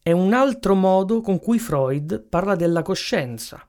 È 0.01 0.11
un 0.11 0.33
altro 0.33 0.75
modo 0.75 1.21
con 1.21 1.39
cui 1.39 1.59
Freud 1.59 2.21
parla 2.21 2.55
della 2.55 2.81
coscienza. 2.81 3.67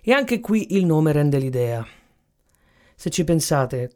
E 0.00 0.12
anche 0.12 0.40
qui 0.40 0.76
il 0.76 0.84
nome 0.84 1.12
rende 1.12 1.38
l'idea. 1.38 1.84
Se 2.94 3.10
ci 3.10 3.24
pensate, 3.24 3.90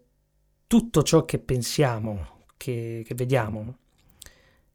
tutto 0.66 1.02
ciò 1.02 1.24
che 1.24 1.38
pensiamo, 1.38 2.44
che, 2.56 3.02
che 3.06 3.14
vediamo, 3.14 3.76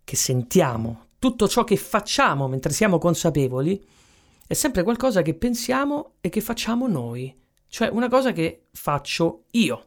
che 0.04 0.16
sentiamo, 0.16 1.08
tutto 1.20 1.48
ciò 1.48 1.64
che 1.64 1.78
facciamo 1.78 2.48
mentre 2.48 2.72
siamo 2.72 2.98
consapevoli, 2.98 3.84
è 4.48 4.54
sempre 4.54 4.84
qualcosa 4.84 5.22
che 5.22 5.34
pensiamo 5.34 6.14
e 6.22 6.30
che 6.30 6.42
facciamo 6.42 6.88
noi, 6.88 7.36
cioè 7.76 7.90
una 7.90 8.08
cosa 8.08 8.32
che 8.32 8.68
faccio 8.72 9.48
io. 9.52 9.86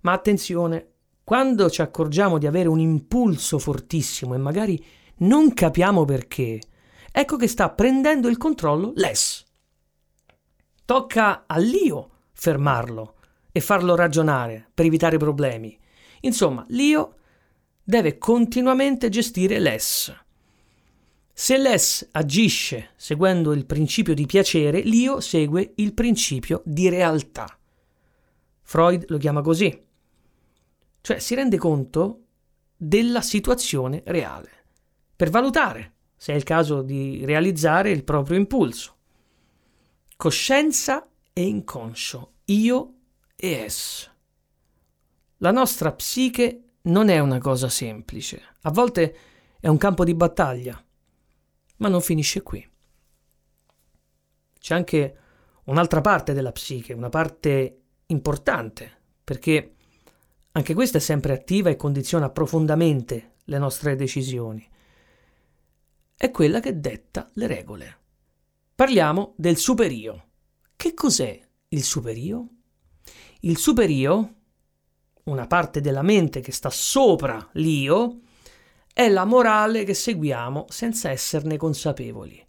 Ma 0.00 0.10
attenzione, 0.10 0.94
quando 1.22 1.70
ci 1.70 1.82
accorgiamo 1.82 2.36
di 2.36 2.48
avere 2.48 2.66
un 2.66 2.80
impulso 2.80 3.60
fortissimo 3.60 4.34
e 4.34 4.38
magari 4.38 4.84
non 5.18 5.54
capiamo 5.54 6.04
perché, 6.04 6.58
ecco 7.12 7.36
che 7.36 7.46
sta 7.46 7.70
prendendo 7.70 8.26
il 8.26 8.38
controllo 8.38 8.92
l'es. 8.96 9.44
Tocca 10.84 11.44
all'io 11.46 12.10
fermarlo 12.32 13.18
e 13.52 13.60
farlo 13.60 13.94
ragionare 13.94 14.68
per 14.74 14.86
evitare 14.86 15.16
problemi. 15.16 15.78
Insomma, 16.22 16.64
l'io 16.70 17.18
deve 17.84 18.18
continuamente 18.18 19.08
gestire 19.10 19.60
l'es. 19.60 20.12
Se 21.36 21.58
l'es 21.58 22.08
agisce 22.12 22.90
seguendo 22.94 23.52
il 23.52 23.66
principio 23.66 24.14
di 24.14 24.24
piacere, 24.24 24.80
l'io 24.82 25.18
segue 25.20 25.72
il 25.76 25.92
principio 25.92 26.62
di 26.64 26.88
realtà. 26.88 27.58
Freud 28.62 29.06
lo 29.08 29.18
chiama 29.18 29.42
così. 29.42 29.84
Cioè 31.00 31.18
si 31.18 31.34
rende 31.34 31.58
conto 31.58 32.26
della 32.76 33.20
situazione 33.20 34.04
reale, 34.06 34.48
per 35.16 35.30
valutare 35.30 35.94
se 36.16 36.32
è 36.32 36.36
il 36.36 36.44
caso 36.44 36.82
di 36.82 37.24
realizzare 37.24 37.90
il 37.90 38.04
proprio 38.04 38.38
impulso. 38.38 38.96
Coscienza 40.16 41.04
e 41.32 41.42
inconscio, 41.42 42.34
io 42.44 42.94
e 43.34 43.64
es. 43.64 44.08
La 45.38 45.50
nostra 45.50 45.92
psiche 45.92 46.62
non 46.82 47.08
è 47.08 47.18
una 47.18 47.38
cosa 47.38 47.68
semplice, 47.68 48.40
a 48.62 48.70
volte 48.70 49.16
è 49.58 49.66
un 49.66 49.78
campo 49.78 50.04
di 50.04 50.14
battaglia, 50.14 50.82
ma 51.76 51.88
non 51.88 52.00
finisce 52.00 52.42
qui. 52.42 52.66
C'è 54.58 54.74
anche 54.74 55.18
un'altra 55.64 56.00
parte 56.00 56.32
della 56.32 56.52
psiche, 56.52 56.92
una 56.92 57.08
parte 57.08 57.82
importante, 58.06 58.92
perché 59.22 59.74
anche 60.52 60.74
questa 60.74 60.98
è 60.98 61.00
sempre 61.00 61.32
attiva 61.32 61.70
e 61.70 61.76
condiziona 61.76 62.30
profondamente 62.30 63.36
le 63.44 63.58
nostre 63.58 63.96
decisioni. 63.96 64.66
È 66.16 66.30
quella 66.30 66.60
che 66.60 66.78
detta 66.78 67.28
le 67.34 67.46
regole. 67.46 67.98
Parliamo 68.74 69.34
del 69.36 69.56
superio. 69.56 70.28
Che 70.76 70.94
cos'è 70.94 71.40
il 71.68 71.82
superio? 71.82 72.48
Il 73.40 73.56
superio, 73.58 74.34
una 75.24 75.46
parte 75.46 75.80
della 75.80 76.02
mente 76.02 76.40
che 76.40 76.52
sta 76.52 76.70
sopra 76.70 77.50
l'io, 77.54 78.20
è 78.94 79.08
la 79.08 79.24
morale 79.24 79.82
che 79.82 79.92
seguiamo 79.92 80.66
senza 80.68 81.10
esserne 81.10 81.56
consapevoli. 81.56 82.40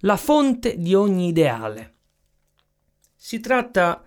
la 0.00 0.18
fonte 0.18 0.76
di 0.76 0.94
ogni 0.94 1.28
ideale. 1.28 1.94
Si 3.16 3.40
tratta 3.40 4.02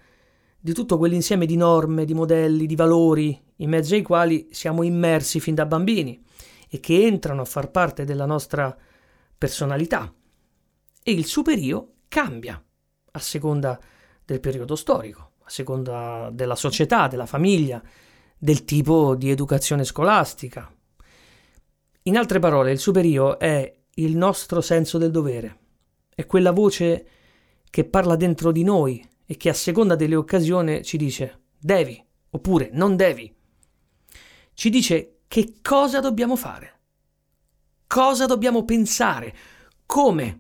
di 0.60 0.71
tutto 0.71 0.99
quell'insieme 0.99 1.47
di 1.47 1.55
norme, 1.55 2.05
di 2.05 2.13
modelli, 2.13 2.67
di 2.67 2.75
valori 2.75 3.43
in 3.55 3.69
mezzo 3.69 3.95
ai 3.95 4.03
quali 4.03 4.47
siamo 4.51 4.83
immersi 4.83 5.39
fin 5.39 5.55
da 5.55 5.65
bambini 5.65 6.23
e 6.69 6.79
che 6.79 7.03
entrano 7.03 7.41
a 7.41 7.45
far 7.45 7.71
parte 7.71 8.03
della 8.03 8.27
nostra 8.27 8.77
personalità. 9.36 10.13
E 11.01 11.12
il 11.12 11.25
superio 11.25 11.93
cambia 12.07 12.63
a 13.12 13.19
seconda 13.19 13.79
del 14.23 14.39
periodo 14.39 14.75
storico, 14.75 15.31
a 15.45 15.49
seconda 15.49 16.29
della 16.31 16.55
società, 16.55 17.07
della 17.07 17.25
famiglia, 17.25 17.81
del 18.38 18.65
tipo 18.65 19.15
di 19.15 19.31
educazione 19.31 19.83
scolastica. 19.83 20.71
In 22.08 22.15
altre 22.15 22.39
parole, 22.39 22.72
il 22.72 22.80
superio 22.80 23.38
è 23.38 23.80
il 23.96 24.15
nostro 24.15 24.62
senso 24.62 24.98
del 24.98 25.12
dovere, 25.12 25.60
è 26.15 26.26
quella 26.26 26.52
voce 26.52 27.08
che 27.70 27.84
parla 27.84 28.15
dentro 28.15 28.54
di 28.54 28.63
noi 28.63 29.06
e 29.26 29.36
che 29.36 29.50
a 29.50 29.54
seconda 29.54 29.96
delle 29.96 30.15
occasioni 30.15 30.84
ci 30.86 30.96
dice 30.96 31.41
devi 31.60 32.02
oppure 32.30 32.70
non 32.72 32.96
devi. 32.96 33.36
Ci 34.54 34.70
dice 34.70 35.17
che 35.28 35.56
cosa 35.62 36.00
dobbiamo 36.00 36.38
fare, 36.38 36.80
cosa 37.88 38.26
dobbiamo 38.26 38.63
pensare, 38.63 39.36
come 39.86 40.39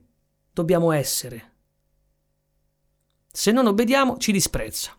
dobbiamo 0.53 0.93
essere. 0.93 1.51
Se 3.29 3.51
non 3.51 3.67
obbediamo 3.67 4.15
ci 4.15 4.31
disprezza. 4.31 4.95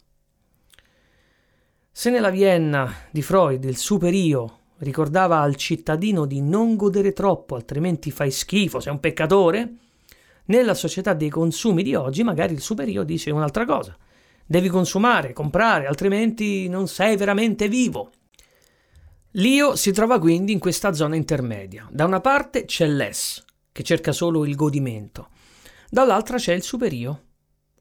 Se 1.91 2.11
nella 2.11 2.31
Vienna 2.31 2.95
di 3.11 3.23
Freud 3.23 3.65
il 3.65 3.79
superio 3.79 4.58
ricordava 4.79 5.41
al 5.41 5.57
cittadino 5.57 6.25
di 6.25 6.41
non 6.41 6.77
godere 6.77 7.12
troppo, 7.12 7.55
altrimenti 7.55 8.11
fai 8.11 8.31
schifo, 8.31 8.81
sei 8.81 8.93
un 8.93 9.01
peccatore, 9.01 9.73
nella 10.47 10.75
società 10.75 11.14
dei 11.14 11.29
consumi 11.29 11.83
di 11.83 11.95
oggi 11.95 12.23
magari 12.23 12.55
il 12.55 12.61
superio 12.61 13.03
dice 13.03 13.31
un'altra 13.31 13.64
cosa. 13.64 13.97
Devi 14.47 14.69
consumare, 14.69 15.35
comprare, 15.35 15.87
altrimenti 15.87 16.69
non 16.69 16.88
sei 16.88 17.17
veramente 17.17 17.69
vivo. 17.69 18.12
L'io 19.33 19.77
si 19.77 19.93
trova 19.93 20.19
quindi 20.19 20.53
in 20.53 20.59
questa 20.59 20.95
zona 20.95 21.17
intermedia. 21.17 21.87
Da 21.91 22.07
una 22.07 22.21
parte 22.21 22.64
c'è 22.64 22.87
l'es, 22.87 23.45
che 23.71 23.83
cerca 23.83 24.12
solo 24.12 24.47
il 24.47 24.55
godimento. 24.57 25.29
Dall'altra 25.91 26.38
c'è 26.38 26.55
il 26.55 26.62
superio, 26.62 27.25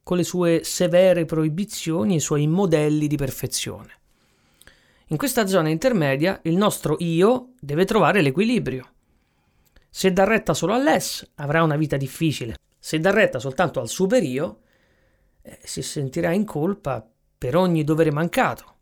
con 0.04 0.18
le 0.18 0.24
sue 0.24 0.64
severe 0.64 1.24
proibizioni 1.24 2.14
e 2.14 2.18
i 2.18 2.22
suoi 2.22 2.48
modelli 2.48 3.08
di 3.08 3.16
perfezione. 3.16 3.97
In 5.10 5.16
questa 5.16 5.48
zona 5.48 5.70
intermedia 5.70 6.38
il 6.44 6.58
nostro 6.58 6.98
io 7.00 7.54
deve 7.62 7.86
trovare 7.86 8.22
l'equilibrio. 8.22 8.92
Se 9.90 10.12
dà 10.12 10.26
retta 10.26 10.54
solo 10.54 10.74
all'es, 10.74 11.32
avrà 11.36 11.64
una 11.64 11.78
vita 11.78 11.96
difficile. 11.96 12.56
Se 12.78 13.00
dà 13.00 13.12
retta 13.12 13.40
soltanto 13.40 13.80
al 13.80 13.88
superio, 13.88 14.60
eh, 15.42 15.60
si 15.64 15.82
sentirà 15.82 16.34
in 16.34 16.44
colpa 16.44 17.10
per 17.38 17.56
ogni 17.56 17.86
dovere 17.86 18.12
mancato. 18.12 18.76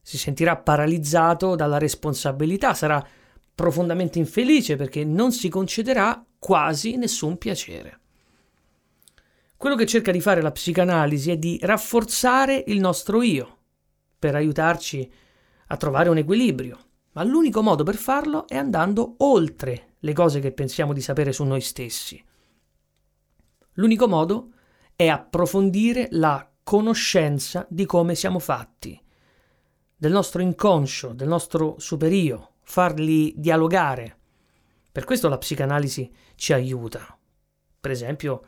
Si 0.00 0.16
sentirà 0.16 0.56
paralizzato 0.56 1.54
dalla 1.56 1.76
responsabilità, 1.76 2.72
sarà 2.72 3.06
profondamente 3.54 4.18
infelice 4.18 4.76
perché 4.76 5.04
non 5.04 5.30
si 5.30 5.50
concederà 5.50 6.24
quasi 6.38 6.96
nessun 6.96 7.36
piacere. 7.36 8.00
Quello 9.58 9.76
che 9.76 9.84
cerca 9.84 10.10
di 10.10 10.22
fare 10.22 10.40
la 10.40 10.52
psicanalisi 10.52 11.32
è 11.32 11.36
di 11.36 11.58
rafforzare 11.60 12.64
il 12.68 12.80
nostro 12.80 13.20
io 13.20 13.58
per 14.18 14.34
aiutarci 14.34 15.10
a 15.10 15.24
a 15.66 15.76
trovare 15.76 16.08
un 16.08 16.18
equilibrio, 16.18 16.78
ma 17.12 17.24
l'unico 17.24 17.62
modo 17.62 17.82
per 17.82 17.96
farlo 17.96 18.46
è 18.46 18.56
andando 18.56 19.14
oltre 19.18 19.94
le 20.00 20.12
cose 20.12 20.40
che 20.40 20.52
pensiamo 20.52 20.92
di 20.92 21.00
sapere 21.00 21.32
su 21.32 21.44
noi 21.44 21.60
stessi. 21.60 22.22
L'unico 23.72 24.08
modo 24.08 24.52
è 24.94 25.08
approfondire 25.08 26.08
la 26.12 26.48
conoscenza 26.62 27.66
di 27.68 27.84
come 27.86 28.14
siamo 28.14 28.38
fatti, 28.38 29.00
del 29.96 30.12
nostro 30.12 30.42
inconscio, 30.42 31.12
del 31.12 31.28
nostro 31.28 31.76
superio, 31.78 32.54
farli 32.62 33.32
dialogare. 33.36 34.18
Per 34.92 35.04
questo 35.04 35.28
la 35.28 35.38
psicanalisi 35.38 36.10
ci 36.34 36.52
aiuta, 36.52 37.18
per 37.80 37.90
esempio, 37.90 38.42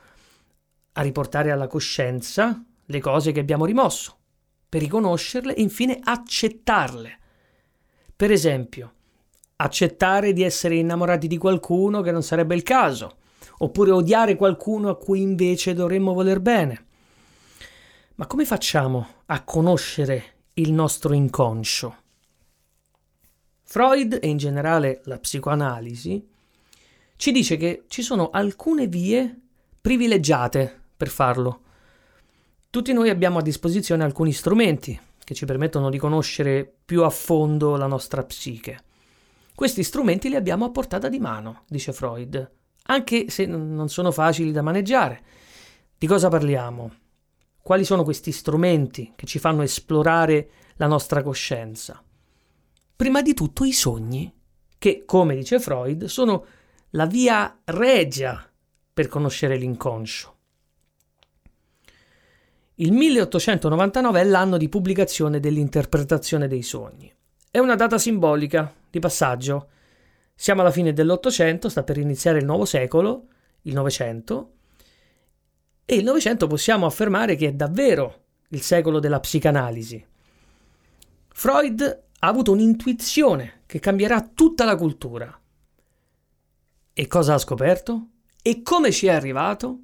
a 0.93 1.03
riportare 1.03 1.51
alla 1.51 1.67
coscienza 1.67 2.63
le 2.85 3.01
cose 3.01 3.33
che 3.33 3.41
abbiamo 3.41 3.65
rimosso, 3.65 4.18
per 4.69 4.83
riconoscerle 4.83 5.55
e 5.55 5.63
infine 5.63 5.99
accettarle. 6.03 7.19
Per 8.15 8.31
esempio, 8.31 8.93
accettare 9.57 10.33
di 10.33 10.43
essere 10.43 10.77
innamorati 10.77 11.27
di 11.27 11.39
qualcuno 11.39 12.01
che 12.03 12.13
non 12.13 12.23
sarebbe 12.23 12.55
il 12.55 12.63
caso, 12.63 13.17
oppure 13.59 13.91
odiare 13.91 14.37
qualcuno 14.37 14.89
a 14.89 14.97
cui 14.97 15.21
invece 15.21 15.75
dovremmo 15.75 16.13
voler 16.13 16.41
bene. 16.41 16.87
Ma 18.17 18.27
come 18.27 18.45
facciamo 18.45 19.07
a 19.27 19.43
conoscere 19.43 20.25
il 20.55 20.73
nostro 20.73 21.13
inconscio? 21.13 21.97
Freud 23.63 24.19
e 24.21 24.29
in 24.29 24.39
generale 24.39 25.03
la 25.05 25.19
psicoanalisi 25.19 26.27
ci 27.17 27.33
dice 27.33 27.57
che 27.57 27.85
ci 27.89 28.03
sono 28.03 28.31
alcune 28.31 28.87
vie 28.87 29.41
privilegiate 29.81 30.83
per 30.97 31.09
farlo. 31.09 31.63
Tutti 32.71 32.93
noi 32.93 33.09
abbiamo 33.09 33.39
a 33.39 33.43
disposizione 33.43 34.05
alcuni 34.05 34.31
strumenti 34.31 35.01
che 35.25 35.33
ci 35.33 35.47
permettono 35.47 35.89
di 35.89 35.97
conoscere 35.97 36.71
più 36.85 37.03
a 37.03 37.09
fondo 37.09 37.77
la 37.77 37.87
nostra 37.87 38.23
psiche. 38.25 38.85
Questi 39.55 39.83
strumenti 39.83 40.29
li 40.29 40.37
abbiamo 40.37 40.67
a 40.67 40.71
portata 40.71 41.09
di 41.09 41.19
mano, 41.19 41.63
dice 41.67 41.95
Freud, 41.95 42.51
anche 42.85 43.31
se 43.31 43.47
non 43.47 43.89
sono 43.89 44.11
facili 44.11 44.53
da 44.53 44.61
maneggiare. 44.61 45.23
Di 45.97 46.07
cosa 46.07 46.29
parliamo? 46.29 46.93
Quali 47.63 47.87
sono 47.87 48.05
questi 48.05 48.33
strumenti 48.33 49.15
che 49.17 49.25
ci 49.25 49.39
fanno 49.39 49.63
esplorare 49.63 50.51
la 50.77 50.87
nostra 50.87 51.23
coscienza? 51.23 52.03
Prima 52.95 53.23
di 53.23 53.33
tutto 53.33 53.65
i 53.65 53.73
sogni, 53.73 54.31
che, 54.77 55.05
come 55.07 55.35
dice 55.35 55.59
Freud, 55.59 56.05
sono 56.05 56.45
la 56.91 57.07
via 57.07 57.61
regia 57.65 58.47
per 58.93 59.09
conoscere 59.09 59.57
l'inconscio. 59.57 60.37
Il 62.81 62.93
1899 62.93 64.21
è 64.21 64.25
l'anno 64.25 64.57
di 64.57 64.69
pubblicazione 64.69 65.41
dell'interpretazione 65.41 66.47
dei 66.47 66.63
sogni. 66.63 67.13
È 67.51 67.59
una 67.59 67.75
data 67.75 67.99
simbolica, 67.99 68.73
di 68.89 69.01
passaggio. 69.01 69.71
Siamo 70.33 70.61
alla 70.61 70.71
fine 70.71 70.93
dell'Ottocento, 70.93 71.69
sta 71.69 71.83
per 71.83 71.99
iniziare 71.99 72.39
il 72.39 72.45
nuovo 72.45 72.65
secolo, 72.65 73.27
il 73.63 73.75
Novecento, 73.75 74.53
e 75.85 75.97
il 75.97 76.05
Novecento 76.05 76.47
possiamo 76.47 76.87
affermare 76.87 77.35
che 77.35 77.49
è 77.49 77.53
davvero 77.53 78.27
il 78.51 78.63
secolo 78.63 79.01
della 79.01 79.19
psicanalisi. 79.19 80.07
Freud 81.31 82.03
ha 82.21 82.29
avuto 82.29 82.53
un'intuizione 82.53 83.63
che 83.67 83.81
cambierà 83.81 84.23
tutta 84.23 84.65
la 84.65 84.77
cultura. 84.77 85.37
E 86.93 87.07
cosa 87.09 87.35
ha 87.35 87.39
scoperto? 87.39 88.07
E 88.41 88.63
come 88.63 88.93
ci 88.93 89.09
è 89.09 89.11
arrivato? 89.11 89.81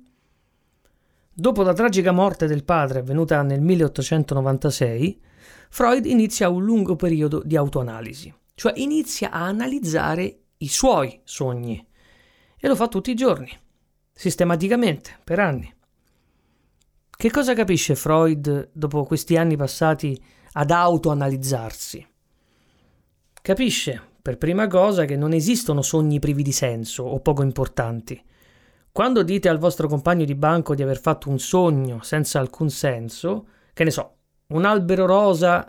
Dopo 1.37 1.65
la 1.65 1.73
tragica 1.73 2.13
morte 2.13 2.47
del 2.47 2.63
padre 2.63 3.01
avvenuta 3.01 3.43
nel 3.43 3.61
1896, 3.61 5.21
Freud 5.69 6.07
inizia 6.07 6.49
un 6.49 6.65
lungo 6.65 6.95
periodo 6.95 7.43
di 7.45 7.57
autoanalisi, 7.57 8.33
cioè 8.55 8.73
inizia 8.77 9.31
a 9.33 9.47
analizzare 9.47 10.43
i 10.59 10.69
suoi 10.69 11.21
sogni 11.25 11.85
e 12.57 12.69
lo 12.69 12.77
fa 12.77 12.87
tutti 12.87 13.11
i 13.11 13.17
giorni, 13.17 13.51
sistematicamente, 14.13 15.19
per 15.25 15.41
anni. 15.41 15.75
Che 17.11 17.31
cosa 17.33 17.53
capisce 17.53 17.97
Freud 17.97 18.71
dopo 18.73 19.03
questi 19.03 19.37
anni 19.37 19.57
passati 19.57 20.17
ad 20.53 20.71
autoanalizzarsi? 20.71 22.07
Capisce, 23.43 24.01
per 24.23 24.39
prima 24.39 24.69
cosa, 24.69 25.05
che 25.05 25.17
non 25.17 25.33
esistono 25.33 25.83
sogni 25.83 26.21
privi 26.21 26.45
di 26.45 26.53
senso 26.53 27.03
o 27.03 27.19
poco 27.19 27.43
importanti 27.43 28.23
quando 28.95 29.25
dite 29.25 29.49
al 29.49 29.59
vostro 29.59 29.89
compagno 29.89 30.25
di 30.25 30.37
banco 30.37 30.77
di 30.77 30.83
aver 30.85 31.01
fatto 31.01 31.29
un 31.29 31.41
sogno 31.41 32.01
senza 32.05 32.39
alcun 32.39 32.71
senso, 32.71 33.49
che 33.73 33.83
ne 33.83 33.91
so, 33.91 34.19
un 34.51 34.65
albero 34.65 35.05
rosa 35.05 35.69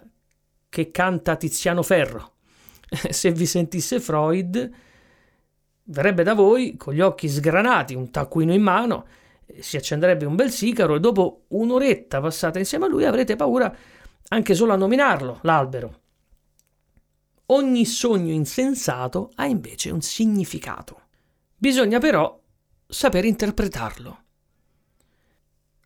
che 0.70 0.92
canta 0.92 1.36
Tiziano 1.36 1.82
Ferro, 1.82 2.34
se 3.10 3.32
vi 3.32 3.48
sentisse 3.48 4.00
Freud, 4.00 4.72
verrebbe 5.86 6.22
da 6.22 6.36
voi 6.36 6.78
con 6.78 6.94
gli 6.94 7.02
occhi 7.02 7.28
sgranati, 7.28 7.96
un 7.96 8.12
taccuino 8.12 8.54
in 8.54 8.62
mano, 8.62 9.08
si 9.60 9.76
accenderebbe 9.76 10.26
un 10.26 10.36
bel 10.36 10.52
sigaro 10.52 10.94
e 10.94 11.00
dopo 11.00 11.46
un'oretta 11.48 12.22
passata 12.22 12.60
insieme 12.60 12.86
a 12.86 12.90
lui 12.90 13.06
avrete 13.06 13.36
paura 13.36 13.76
anche 14.28 14.54
solo 14.54 14.74
a 14.74 14.78
nominarlo, 14.78 15.40
l'albero. 15.42 16.02
Ogni 17.48 17.86
sogno 17.86 18.32
insensato 18.32 19.32
ha 19.34 19.48
invece 19.48 19.90
un 19.90 20.02
significato. 20.02 21.02
Bisogna 21.58 21.98
però 21.98 22.44
saper 22.88 23.26
interpretarlo. 23.26 24.24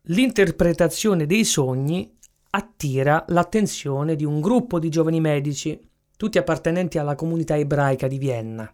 L'interpretazione 0.04 1.26
dei 1.26 1.46
sogni 1.46 2.18
attira 2.52 3.24
l'attenzione 3.30 4.16
di 4.16 4.26
un 4.26 4.42
gruppo 4.42 4.80
di 4.80 4.90
giovani 4.90 5.20
medici, 5.20 5.80
tutti 6.18 6.38
appartenenti 6.38 6.98
alla 6.98 7.16
comunità 7.16 7.56
ebraica 7.56 8.08
di 8.08 8.18
Vienna, 8.18 8.72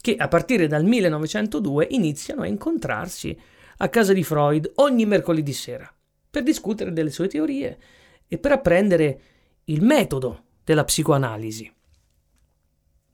che 0.00 0.16
a 0.16 0.28
partire 0.28 0.66
dal 0.66 0.84
1902 0.84 1.88
iniziano 1.90 2.42
a 2.42 2.46
incontrarsi 2.46 3.38
a 3.78 3.88
casa 3.88 4.12
di 4.12 4.24
Freud 4.24 4.72
ogni 4.76 5.06
mercoledì 5.06 5.52
sera 5.52 5.92
per 6.30 6.42
discutere 6.42 6.92
delle 6.92 7.10
sue 7.10 7.28
teorie 7.28 7.78
e 8.26 8.38
per 8.38 8.52
apprendere 8.52 9.20
il 9.64 9.82
metodo 9.82 10.44
della 10.64 10.84
psicoanalisi. 10.84 11.70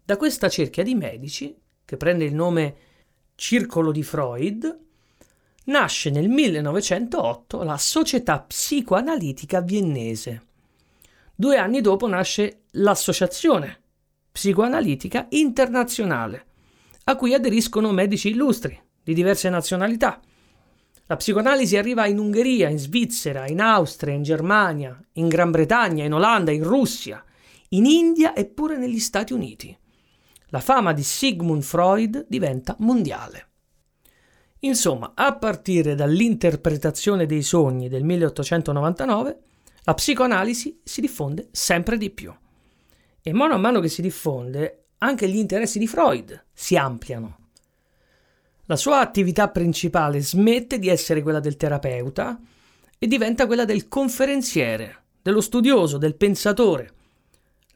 Da 0.04 0.16
questa 0.16 0.48
cerchia 0.48 0.82
di 0.82 0.94
medici, 0.94 1.54
che 1.84 1.96
prende 1.96 2.24
il 2.24 2.34
nome 2.34 2.76
Circolo 3.40 3.92
di 3.92 4.02
Freud, 4.02 4.78
nasce 5.66 6.10
nel 6.10 6.28
1908 6.28 7.62
la 7.62 7.78
Società 7.78 8.40
Psicoanalitica 8.40 9.60
Viennese. 9.60 10.42
Due 11.36 11.56
anni 11.56 11.80
dopo 11.80 12.08
nasce 12.08 12.62
l'Associazione 12.72 13.80
Psicoanalitica 14.32 15.28
Internazionale, 15.30 16.46
a 17.04 17.14
cui 17.14 17.32
aderiscono 17.32 17.92
medici 17.92 18.30
illustri 18.30 18.76
di 19.04 19.14
diverse 19.14 19.48
nazionalità. 19.48 20.20
La 21.06 21.14
psicoanalisi 21.14 21.76
arriva 21.76 22.06
in 22.06 22.18
Ungheria, 22.18 22.68
in 22.68 22.78
Svizzera, 22.78 23.46
in 23.46 23.60
Austria, 23.60 24.14
in 24.14 24.24
Germania, 24.24 25.00
in 25.12 25.28
Gran 25.28 25.52
Bretagna, 25.52 26.02
in 26.02 26.12
Olanda, 26.12 26.50
in 26.50 26.64
Russia, 26.64 27.24
in 27.68 27.86
India 27.86 28.32
e 28.32 28.46
pure 28.46 28.76
negli 28.76 28.98
Stati 28.98 29.32
Uniti. 29.32 29.78
La 30.50 30.60
fama 30.60 30.92
di 30.92 31.02
Sigmund 31.02 31.62
Freud 31.62 32.26
diventa 32.28 32.74
mondiale. 32.78 33.46
Insomma, 34.60 35.12
a 35.14 35.36
partire 35.36 35.94
dall'interpretazione 35.94 37.26
dei 37.26 37.42
sogni 37.42 37.88
del 37.88 38.02
1899, 38.02 39.38
la 39.84 39.94
psicoanalisi 39.94 40.80
si 40.82 41.00
diffonde 41.00 41.48
sempre 41.50 41.96
di 41.96 42.10
più. 42.10 42.34
E 43.20 43.32
mano 43.32 43.54
a 43.54 43.58
mano 43.58 43.80
che 43.80 43.88
si 43.88 44.02
diffonde, 44.02 44.86
anche 44.98 45.28
gli 45.28 45.36
interessi 45.36 45.78
di 45.78 45.86
Freud 45.86 46.46
si 46.52 46.76
ampliano. 46.76 47.36
La 48.64 48.76
sua 48.76 49.00
attività 49.00 49.48
principale 49.48 50.20
smette 50.20 50.78
di 50.78 50.88
essere 50.88 51.22
quella 51.22 51.40
del 51.40 51.56
terapeuta 51.56 52.38
e 52.98 53.06
diventa 53.06 53.46
quella 53.46 53.64
del 53.64 53.88
conferenziere, 53.88 55.04
dello 55.22 55.40
studioso, 55.40 55.98
del 55.98 56.16
pensatore. 56.16 56.94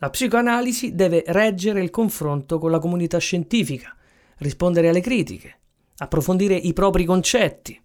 La 0.03 0.11
psicoanalisi 0.11 0.97
deve 0.97 1.23
reggere 1.29 1.81
il 1.81 1.91
confronto 1.91 2.59
con 2.59 2.73
la 2.73 2.81
comunità 2.81 3.19
scientifica, 3.19 3.97
rispondere 4.39 4.89
alle 4.89 5.01
critiche, 5.01 5.61
approfondire 5.99 6.57
i 6.57 6.73
propri 6.73 7.05
concetti. 7.05 7.81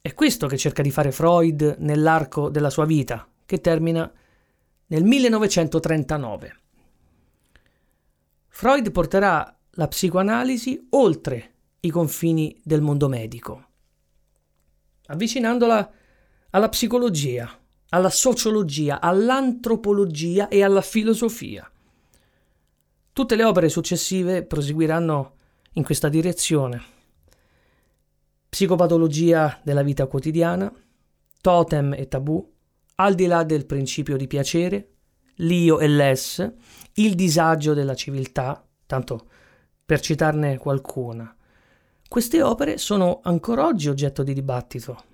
È 0.00 0.14
questo 0.14 0.46
che 0.46 0.56
cerca 0.56 0.80
di 0.80 0.90
fare 0.90 1.12
Freud 1.12 1.76
nell'arco 1.80 2.48
della 2.48 2.70
sua 2.70 2.86
vita, 2.86 3.28
che 3.44 3.60
termina 3.60 4.10
nel 4.86 5.04
1939. 5.04 6.56
Freud 8.48 8.90
porterà 8.90 9.54
la 9.72 9.88
psicoanalisi 9.88 10.86
oltre 10.92 11.52
i 11.80 11.90
confini 11.90 12.58
del 12.64 12.80
mondo 12.80 13.10
medico, 13.10 13.66
avvicinandola 15.08 15.92
alla 16.48 16.68
psicologia, 16.70 17.61
alla 17.92 18.10
sociologia, 18.10 19.00
all'antropologia 19.00 20.48
e 20.48 20.62
alla 20.62 20.82
filosofia. 20.82 21.70
Tutte 23.12 23.36
le 23.36 23.44
opere 23.44 23.68
successive 23.68 24.42
proseguiranno 24.44 25.34
in 25.72 25.84
questa 25.84 26.08
direzione 26.08 27.00
psicopatologia 28.52 29.60
della 29.62 29.82
vita 29.82 30.06
quotidiana, 30.06 30.70
totem 31.40 31.94
e 31.94 32.06
tabù, 32.06 32.52
al 32.96 33.14
di 33.14 33.24
là 33.24 33.44
del 33.44 33.64
principio 33.64 34.18
di 34.18 34.26
piacere, 34.26 34.90
l'io 35.36 35.80
e 35.80 35.88
l'es, 35.88 36.52
il 36.94 37.14
disagio 37.14 37.72
della 37.72 37.94
civiltà, 37.94 38.62
tanto 38.84 39.26
per 39.86 40.00
citarne 40.00 40.58
qualcuna. 40.58 41.34
Queste 42.06 42.42
opere 42.42 42.76
sono 42.76 43.20
ancora 43.22 43.64
oggi 43.64 43.88
oggetto 43.88 44.22
di 44.22 44.34
dibattito, 44.34 45.04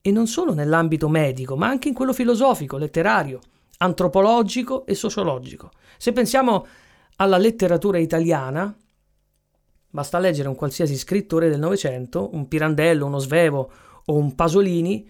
e 0.00 0.10
non 0.10 0.26
solo 0.26 0.54
nell'ambito 0.54 1.08
medico, 1.08 1.56
ma 1.56 1.68
anche 1.68 1.88
in 1.88 1.94
quello 1.94 2.12
filosofico, 2.12 2.76
letterario, 2.76 3.40
antropologico 3.78 4.86
e 4.86 4.94
sociologico. 4.94 5.70
Se 5.98 6.12
pensiamo 6.12 6.66
alla 7.16 7.36
letteratura 7.36 7.98
italiana, 7.98 8.74
Basta 9.92 10.20
leggere 10.20 10.48
un 10.48 10.54
qualsiasi 10.54 10.96
scrittore 10.96 11.48
del 11.48 11.58
Novecento, 11.58 12.32
un 12.32 12.46
Pirandello, 12.46 13.06
uno 13.06 13.18
Svevo 13.18 13.72
o 14.04 14.14
un 14.14 14.36
Pasolini, 14.36 15.08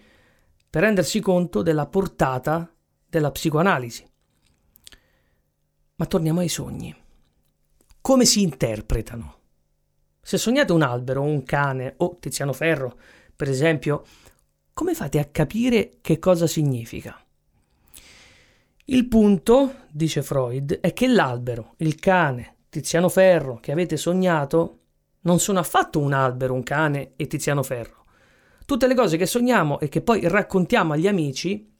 per 0.67 0.81
rendersi 0.81 1.19
conto 1.19 1.61
della 1.61 1.85
portata 1.85 2.73
della 3.07 3.29
psicoanalisi. 3.29 4.09
Ma 5.95 6.05
torniamo 6.07 6.39
ai 6.39 6.49
sogni. 6.49 6.95
Come 8.01 8.25
si 8.25 8.41
interpretano? 8.41 9.35
Se 10.19 10.39
sognate 10.39 10.71
un 10.71 10.81
albero, 10.81 11.21
un 11.21 11.43
cane 11.43 11.93
o 11.97 12.17
Tiziano 12.19 12.53
Ferro, 12.53 12.97
per 13.35 13.49
esempio, 13.49 14.03
come 14.81 14.95
fate 14.95 15.19
a 15.19 15.25
capire 15.25 15.99
che 16.01 16.17
cosa 16.17 16.47
significa? 16.47 17.23
Il 18.85 19.07
punto, 19.07 19.75
dice 19.91 20.23
Freud, 20.23 20.79
è 20.79 20.91
che 20.91 21.05
l'albero, 21.05 21.75
il 21.77 21.93
cane, 21.99 22.55
Tiziano 22.67 23.07
Ferro 23.07 23.59
che 23.59 23.71
avete 23.71 23.95
sognato 23.95 24.79
non 25.21 25.39
sono 25.39 25.59
affatto 25.59 25.99
un 25.99 26.13
albero, 26.13 26.55
un 26.55 26.63
cane 26.63 27.11
e 27.15 27.27
Tiziano 27.27 27.61
Ferro. 27.61 28.05
Tutte 28.65 28.87
le 28.87 28.95
cose 28.95 29.17
che 29.17 29.27
sogniamo 29.27 29.79
e 29.79 29.87
che 29.87 30.01
poi 30.01 30.27
raccontiamo 30.27 30.93
agli 30.93 31.07
amici 31.07 31.71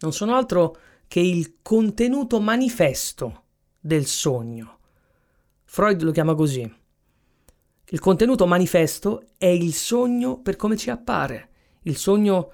non 0.00 0.12
sono 0.12 0.34
altro 0.34 0.76
che 1.08 1.20
il 1.20 1.60
contenuto 1.62 2.40
manifesto 2.40 3.44
del 3.80 4.04
sogno. 4.04 4.80
Freud 5.64 6.02
lo 6.02 6.10
chiama 6.10 6.34
così. 6.34 6.70
Il 7.86 8.00
contenuto 8.00 8.44
manifesto 8.44 9.28
è 9.38 9.46
il 9.46 9.72
sogno 9.72 10.38
per 10.42 10.56
come 10.56 10.76
ci 10.76 10.90
appare, 10.90 11.52
il 11.86 11.96
sogno 11.96 12.52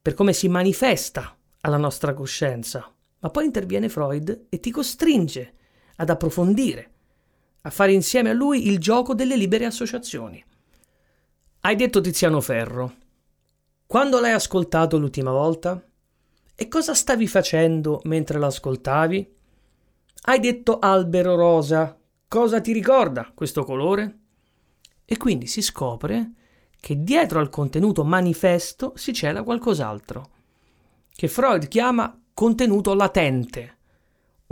per 0.00 0.14
come 0.14 0.32
si 0.32 0.48
manifesta 0.48 1.36
alla 1.60 1.76
nostra 1.76 2.14
coscienza. 2.14 2.92
Ma 3.20 3.30
poi 3.30 3.44
interviene 3.44 3.88
Freud 3.88 4.46
e 4.48 4.60
ti 4.60 4.70
costringe 4.70 5.54
ad 5.96 6.10
approfondire, 6.10 6.90
a 7.62 7.70
fare 7.70 7.92
insieme 7.92 8.30
a 8.30 8.34
lui 8.34 8.66
il 8.66 8.78
gioco 8.78 9.14
delle 9.14 9.36
libere 9.36 9.64
associazioni. 9.64 10.44
Hai 11.60 11.76
detto 11.76 12.00
Tiziano 12.00 12.40
Ferro. 12.40 12.94
Quando 13.86 14.18
l'hai 14.18 14.32
ascoltato 14.32 14.98
l'ultima 14.98 15.30
volta? 15.30 15.80
E 16.54 16.68
cosa 16.68 16.94
stavi 16.94 17.28
facendo 17.28 18.00
mentre 18.04 18.40
l'ascoltavi? 18.40 19.34
Hai 20.22 20.40
detto 20.40 20.80
albero 20.80 21.36
rosa. 21.36 21.96
Cosa 22.26 22.60
ti 22.60 22.72
ricorda 22.72 23.30
questo 23.32 23.62
colore? 23.62 24.18
E 25.04 25.16
quindi 25.16 25.46
si 25.46 25.62
scopre 25.62 26.32
che 26.82 27.04
dietro 27.04 27.38
al 27.38 27.48
contenuto 27.48 28.02
manifesto 28.02 28.94
si 28.96 29.12
cela 29.12 29.44
qualcos'altro, 29.44 30.30
che 31.14 31.28
Freud 31.28 31.68
chiama 31.68 32.20
contenuto 32.34 32.92
latente 32.94 33.76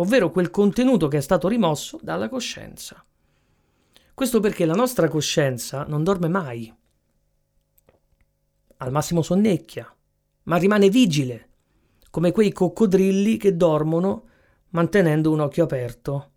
ovvero 0.00 0.30
quel 0.30 0.50
contenuto 0.50 1.08
che 1.08 1.18
è 1.18 1.20
stato 1.20 1.46
rimosso 1.46 1.98
dalla 2.02 2.28
coscienza. 2.28 3.04
Questo 4.14 4.40
perché 4.40 4.64
la 4.64 4.74
nostra 4.74 5.08
coscienza 5.08 5.84
non 5.84 6.02
dorme 6.02 6.28
mai, 6.28 6.74
al 8.78 8.90
massimo 8.90 9.22
sonnecchia, 9.22 9.94
ma 10.44 10.56
rimane 10.56 10.88
vigile, 10.88 11.48
come 12.10 12.32
quei 12.32 12.50
coccodrilli 12.50 13.36
che 13.36 13.56
dormono 13.56 14.28
mantenendo 14.70 15.30
un 15.30 15.40
occhio 15.40 15.64
aperto. 15.64 16.29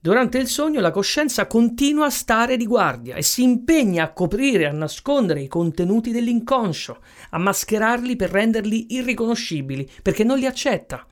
Durante 0.00 0.38
il 0.38 0.46
sogno 0.46 0.80
la 0.80 0.90
coscienza 0.90 1.46
continua 1.46 2.06
a 2.06 2.10
stare 2.10 2.56
di 2.56 2.66
guardia 2.66 3.16
e 3.16 3.22
si 3.22 3.42
impegna 3.42 4.04
a 4.04 4.12
coprire, 4.12 4.66
a 4.66 4.72
nascondere 4.72 5.42
i 5.42 5.48
contenuti 5.48 6.12
dell'inconscio, 6.12 7.02
a 7.30 7.38
mascherarli 7.38 8.16
per 8.16 8.30
renderli 8.30 8.94
irriconoscibili, 8.94 9.88
perché 10.02 10.24
non 10.24 10.38
li 10.38 10.46
accetta 10.46 11.04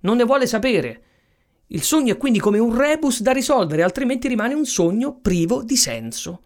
non 0.00 0.16
ne 0.16 0.24
vuole 0.24 0.46
sapere. 0.46 1.04
Il 1.68 1.82
sogno 1.82 2.14
è 2.14 2.16
quindi 2.16 2.38
come 2.38 2.58
un 2.58 2.76
rebus 2.76 3.20
da 3.20 3.32
risolvere, 3.32 3.82
altrimenti 3.82 4.28
rimane 4.28 4.54
un 4.54 4.66
sogno 4.66 5.18
privo 5.18 5.62
di 5.62 5.76
senso. 5.76 6.42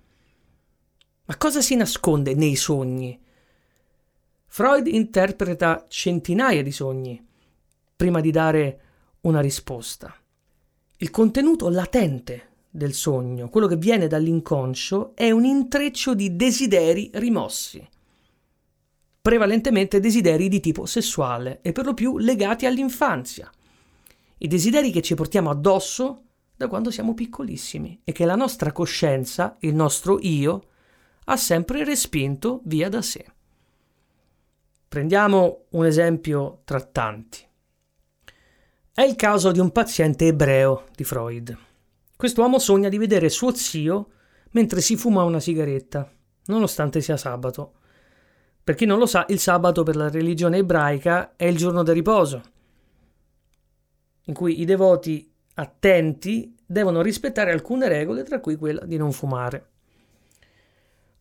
Ma 1.26 1.36
cosa 1.36 1.60
si 1.60 1.74
nasconde 1.76 2.34
nei 2.34 2.56
sogni? 2.56 3.18
Freud 4.46 4.86
interpreta 4.86 5.86
centinaia 5.88 6.62
di 6.62 6.70
sogni 6.70 7.24
prima 7.96 8.20
di 8.20 8.30
dare 8.30 8.80
una 9.22 9.40
risposta. 9.40 10.14
Il 11.04 11.10
contenuto 11.10 11.68
latente 11.68 12.52
del 12.70 12.94
sogno, 12.94 13.50
quello 13.50 13.66
che 13.66 13.76
viene 13.76 14.06
dall'inconscio, 14.06 15.14
è 15.14 15.30
un 15.30 15.44
intreccio 15.44 16.14
di 16.14 16.34
desideri 16.34 17.10
rimossi 17.12 17.86
prevalentemente 19.20 20.00
desideri 20.00 20.48
di 20.48 20.60
tipo 20.60 20.86
sessuale 20.86 21.58
e 21.60 21.72
per 21.72 21.84
lo 21.84 21.92
più 21.92 22.16
legati 22.16 22.64
all'infanzia. 22.64 23.50
I 24.38 24.46
desideri 24.46 24.90
che 24.90 25.02
ci 25.02 25.14
portiamo 25.14 25.50
addosso 25.50 26.22
da 26.56 26.68
quando 26.68 26.90
siamo 26.90 27.12
piccolissimi 27.12 28.00
e 28.02 28.12
che 28.12 28.24
la 28.24 28.34
nostra 28.34 28.72
coscienza, 28.72 29.56
il 29.60 29.74
nostro 29.74 30.18
io, 30.22 30.62
ha 31.24 31.36
sempre 31.36 31.84
respinto 31.84 32.62
via 32.64 32.88
da 32.88 33.02
sé. 33.02 33.26
Prendiamo 34.88 35.64
un 35.70 35.84
esempio 35.84 36.62
tra 36.64 36.80
tanti. 36.80 37.52
È 38.96 39.02
il 39.02 39.16
caso 39.16 39.50
di 39.50 39.58
un 39.58 39.72
paziente 39.72 40.28
ebreo 40.28 40.84
di 40.94 41.02
Freud. 41.02 41.58
Quest'uomo 42.14 42.60
sogna 42.60 42.88
di 42.88 42.96
vedere 42.96 43.28
suo 43.28 43.52
zio 43.52 44.10
mentre 44.52 44.80
si 44.80 44.96
fuma 44.96 45.24
una 45.24 45.40
sigaretta 45.40 46.08
nonostante 46.44 47.00
sia 47.00 47.16
sabato. 47.16 47.72
Per 48.62 48.76
chi 48.76 48.84
non 48.84 49.00
lo 49.00 49.06
sa, 49.06 49.26
il 49.30 49.40
sabato 49.40 49.82
per 49.82 49.96
la 49.96 50.08
religione 50.08 50.58
ebraica 50.58 51.34
è 51.34 51.44
il 51.44 51.56
giorno 51.56 51.82
del 51.82 51.96
riposo, 51.96 52.42
in 54.26 54.34
cui 54.34 54.60
i 54.60 54.64
devoti 54.64 55.28
attenti 55.54 56.54
devono 56.64 57.02
rispettare 57.02 57.50
alcune 57.50 57.88
regole, 57.88 58.22
tra 58.22 58.38
cui 58.38 58.54
quella 58.54 58.84
di 58.84 58.96
non 58.96 59.10
fumare. 59.10 59.70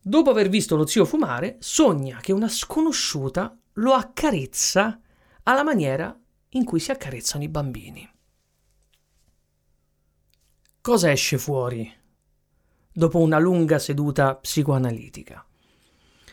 Dopo 0.00 0.30
aver 0.30 0.48
visto 0.48 0.76
lo 0.76 0.86
zio 0.86 1.04
fumare, 1.04 1.56
sogna 1.58 2.20
che 2.22 2.30
una 2.30 2.48
sconosciuta 2.48 3.58
lo 3.72 3.94
accarezza 3.94 5.00
alla 5.42 5.64
maniera 5.64 6.16
in 6.54 6.64
cui 6.64 6.80
si 6.80 6.90
accarezzano 6.90 7.44
i 7.44 7.48
bambini. 7.48 8.08
Cosa 10.80 11.10
esce 11.10 11.38
fuori 11.38 11.90
dopo 12.92 13.18
una 13.18 13.38
lunga 13.38 13.78
seduta 13.78 14.34
psicoanalitica? 14.36 15.44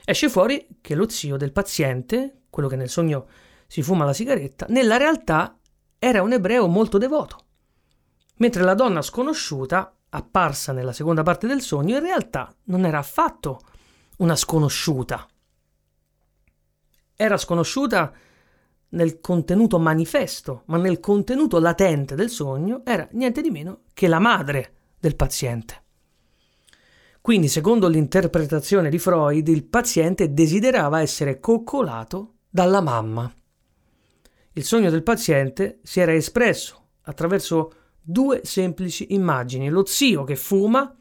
Esce 0.04 0.30
fuori 0.30 0.68
che 0.82 0.96
lo 0.96 1.08
zio 1.08 1.38
del 1.38 1.52
paziente, 1.52 2.42
quello 2.50 2.68
che 2.68 2.76
nel 2.76 2.90
sogno 2.90 3.28
si 3.68 3.82
fuma 3.82 4.04
la 4.04 4.14
sigaretta, 4.14 4.66
nella 4.70 4.98
realtà 4.98 5.58
era 5.98 6.22
un 6.22 6.34
ebreo 6.34 6.68
molto 6.68 6.98
devoto, 6.98 7.46
mentre 8.38 8.64
la 8.64 8.74
donna 8.74 9.02
sconosciuta, 9.02 9.96
apparsa 10.10 10.74
nella 10.74 10.92
seconda 10.92 11.24
parte 11.24 11.48
del 11.48 11.62
sogno, 11.62 11.96
in 11.96 12.04
realtà 12.04 12.54
non 12.66 12.86
era 12.86 12.98
affatto 12.98 13.62
una 14.18 14.36
sconosciuta. 14.36 15.26
Era 17.16 17.38
sconosciuta 17.38 18.12
nel 18.92 19.20
contenuto 19.20 19.80
manifesto, 19.80 20.64
ma 20.66 20.78
nel 20.78 21.00
contenuto 21.00 21.60
latente 21.60 22.16
del 22.16 22.30
sogno 22.30 22.82
era 22.86 23.08
niente 23.12 23.42
di 23.42 23.52
meno 23.52 23.82
che 23.94 24.08
la 24.08 24.20
madre 24.20 24.74
del 25.00 25.16
paziente. 25.16 25.84
Quindi, 27.22 27.48
secondo 27.48 27.88
l'interpretazione 27.88 28.90
di 28.90 28.98
Freud, 28.98 29.48
il 29.48 29.66
paziente 29.66 30.34
desiderava 30.34 31.02
essere 31.02 31.40
coccolato 31.40 32.38
dalla 32.50 32.82
mamma. 32.82 33.32
Il 34.54 34.64
sogno 34.64 34.90
del 34.90 35.04
paziente 35.04 35.80
si 35.84 36.00
era 36.00 36.14
espresso 36.14 36.88
attraverso 37.04 37.74
due 38.02 38.42
semplici 38.44 39.14
immagini, 39.14 39.70
lo 39.70 39.86
zio 39.86 40.24
che 40.24 40.36
fuma, 40.36 40.94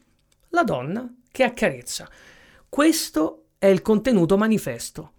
la 0.49 0.63
donna 0.63 1.11
che 1.31 1.43
accarezza. 1.43 2.07
Questo 2.69 3.47
è 3.57 3.65
il 3.65 3.81
contenuto 3.81 4.37
manifesto. 4.37 5.13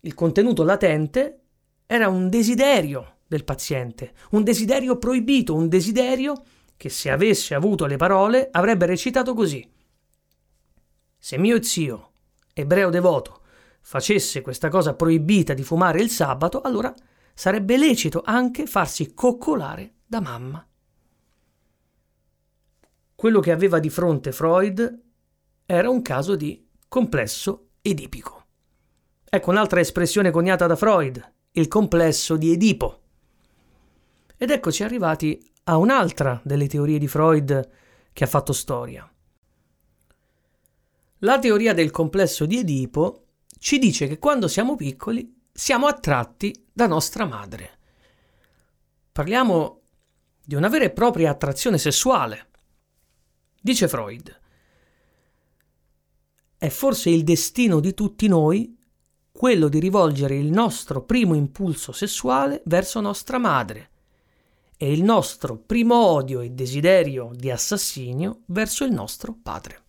Il 0.00 0.14
contenuto 0.14 0.64
latente 0.64 1.41
era 1.94 2.08
un 2.08 2.30
desiderio 2.30 3.18
del 3.26 3.44
paziente, 3.44 4.14
un 4.30 4.42
desiderio 4.42 4.96
proibito, 4.96 5.54
un 5.54 5.68
desiderio 5.68 6.42
che 6.74 6.88
se 6.88 7.10
avesse 7.10 7.54
avuto 7.54 7.84
le 7.84 7.98
parole 7.98 8.48
avrebbe 8.50 8.86
recitato 8.86 9.34
così. 9.34 9.70
Se 11.18 11.36
mio 11.36 11.62
zio, 11.62 12.12
ebreo 12.54 12.88
devoto, 12.88 13.42
facesse 13.82 14.40
questa 14.40 14.70
cosa 14.70 14.94
proibita 14.94 15.52
di 15.52 15.62
fumare 15.62 16.00
il 16.00 16.08
sabato, 16.08 16.62
allora 16.62 16.94
sarebbe 17.34 17.76
lecito 17.76 18.22
anche 18.24 18.66
farsi 18.66 19.12
coccolare 19.12 19.96
da 20.06 20.22
mamma. 20.22 20.66
Quello 23.14 23.40
che 23.40 23.52
aveva 23.52 23.78
di 23.78 23.90
fronte 23.90 24.32
Freud 24.32 25.02
era 25.66 25.90
un 25.90 26.00
caso 26.00 26.36
di 26.36 26.66
complesso 26.88 27.72
edipico. 27.82 28.46
Ecco 29.28 29.50
un'altra 29.50 29.80
espressione 29.80 30.30
coniata 30.30 30.66
da 30.66 30.74
Freud, 30.74 31.32
il 31.52 31.68
complesso 31.68 32.36
di 32.36 32.52
Edipo. 32.52 33.00
Ed 34.36 34.50
eccoci 34.50 34.82
arrivati 34.82 35.52
a 35.64 35.76
un'altra 35.76 36.40
delle 36.44 36.66
teorie 36.66 36.98
di 36.98 37.06
Freud 37.06 37.70
che 38.12 38.24
ha 38.24 38.26
fatto 38.26 38.52
storia. 38.52 39.06
La 41.18 41.38
teoria 41.38 41.74
del 41.74 41.90
complesso 41.90 42.46
di 42.46 42.58
Edipo 42.58 43.26
ci 43.58 43.78
dice 43.78 44.08
che 44.08 44.18
quando 44.18 44.48
siamo 44.48 44.76
piccoli 44.76 45.40
siamo 45.52 45.86
attratti 45.86 46.68
da 46.72 46.86
nostra 46.86 47.26
madre. 47.26 47.78
Parliamo 49.12 49.80
di 50.44 50.54
una 50.54 50.68
vera 50.68 50.86
e 50.86 50.90
propria 50.90 51.30
attrazione 51.30 51.76
sessuale. 51.76 52.48
Dice 53.60 53.88
Freud, 53.88 54.40
è 56.56 56.68
forse 56.70 57.10
il 57.10 57.24
destino 57.24 57.78
di 57.78 57.92
tutti 57.92 58.26
noi 58.26 58.76
quello 59.42 59.66
di 59.66 59.80
rivolgere 59.80 60.36
il 60.36 60.52
nostro 60.52 61.02
primo 61.02 61.34
impulso 61.34 61.90
sessuale 61.90 62.62
verso 62.66 63.00
nostra 63.00 63.38
madre 63.38 63.90
e 64.76 64.92
il 64.92 65.02
nostro 65.02 65.56
primo 65.56 65.96
odio 65.96 66.38
e 66.38 66.50
desiderio 66.50 67.32
di 67.34 67.50
assassinio 67.50 68.42
verso 68.46 68.84
il 68.84 68.92
nostro 68.92 69.36
padre. 69.42 69.82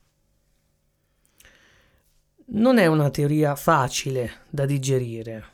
Non 2.45 2.79
è 2.79 2.87
una 2.87 3.11
teoria 3.11 3.55
facile 3.55 4.45
da 4.49 4.65
digerire. 4.65 5.45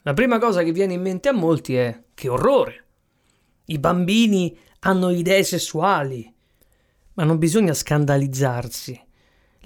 La 0.00 0.14
prima 0.14 0.38
cosa 0.38 0.62
che 0.62 0.72
viene 0.72 0.94
in 0.94 1.02
mente 1.02 1.28
a 1.28 1.32
molti 1.32 1.74
è 1.74 2.04
che 2.14 2.30
orrore. 2.30 2.84
I 3.66 3.78
bambini 3.78 4.58
hanno 4.78 5.10
idee 5.10 5.44
sessuali, 5.44 6.34
ma 7.12 7.24
non 7.24 7.36
bisogna 7.36 7.74
scandalizzarsi. 7.74 9.03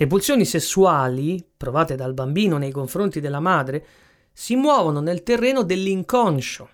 Le 0.01 0.07
pulsioni 0.07 0.44
sessuali, 0.44 1.44
provate 1.57 1.96
dal 1.96 2.14
bambino 2.14 2.57
nei 2.57 2.70
confronti 2.70 3.18
della 3.18 3.40
madre, 3.40 3.84
si 4.32 4.55
muovono 4.55 5.01
nel 5.01 5.24
terreno 5.24 5.64
dell'inconscio. 5.64 6.70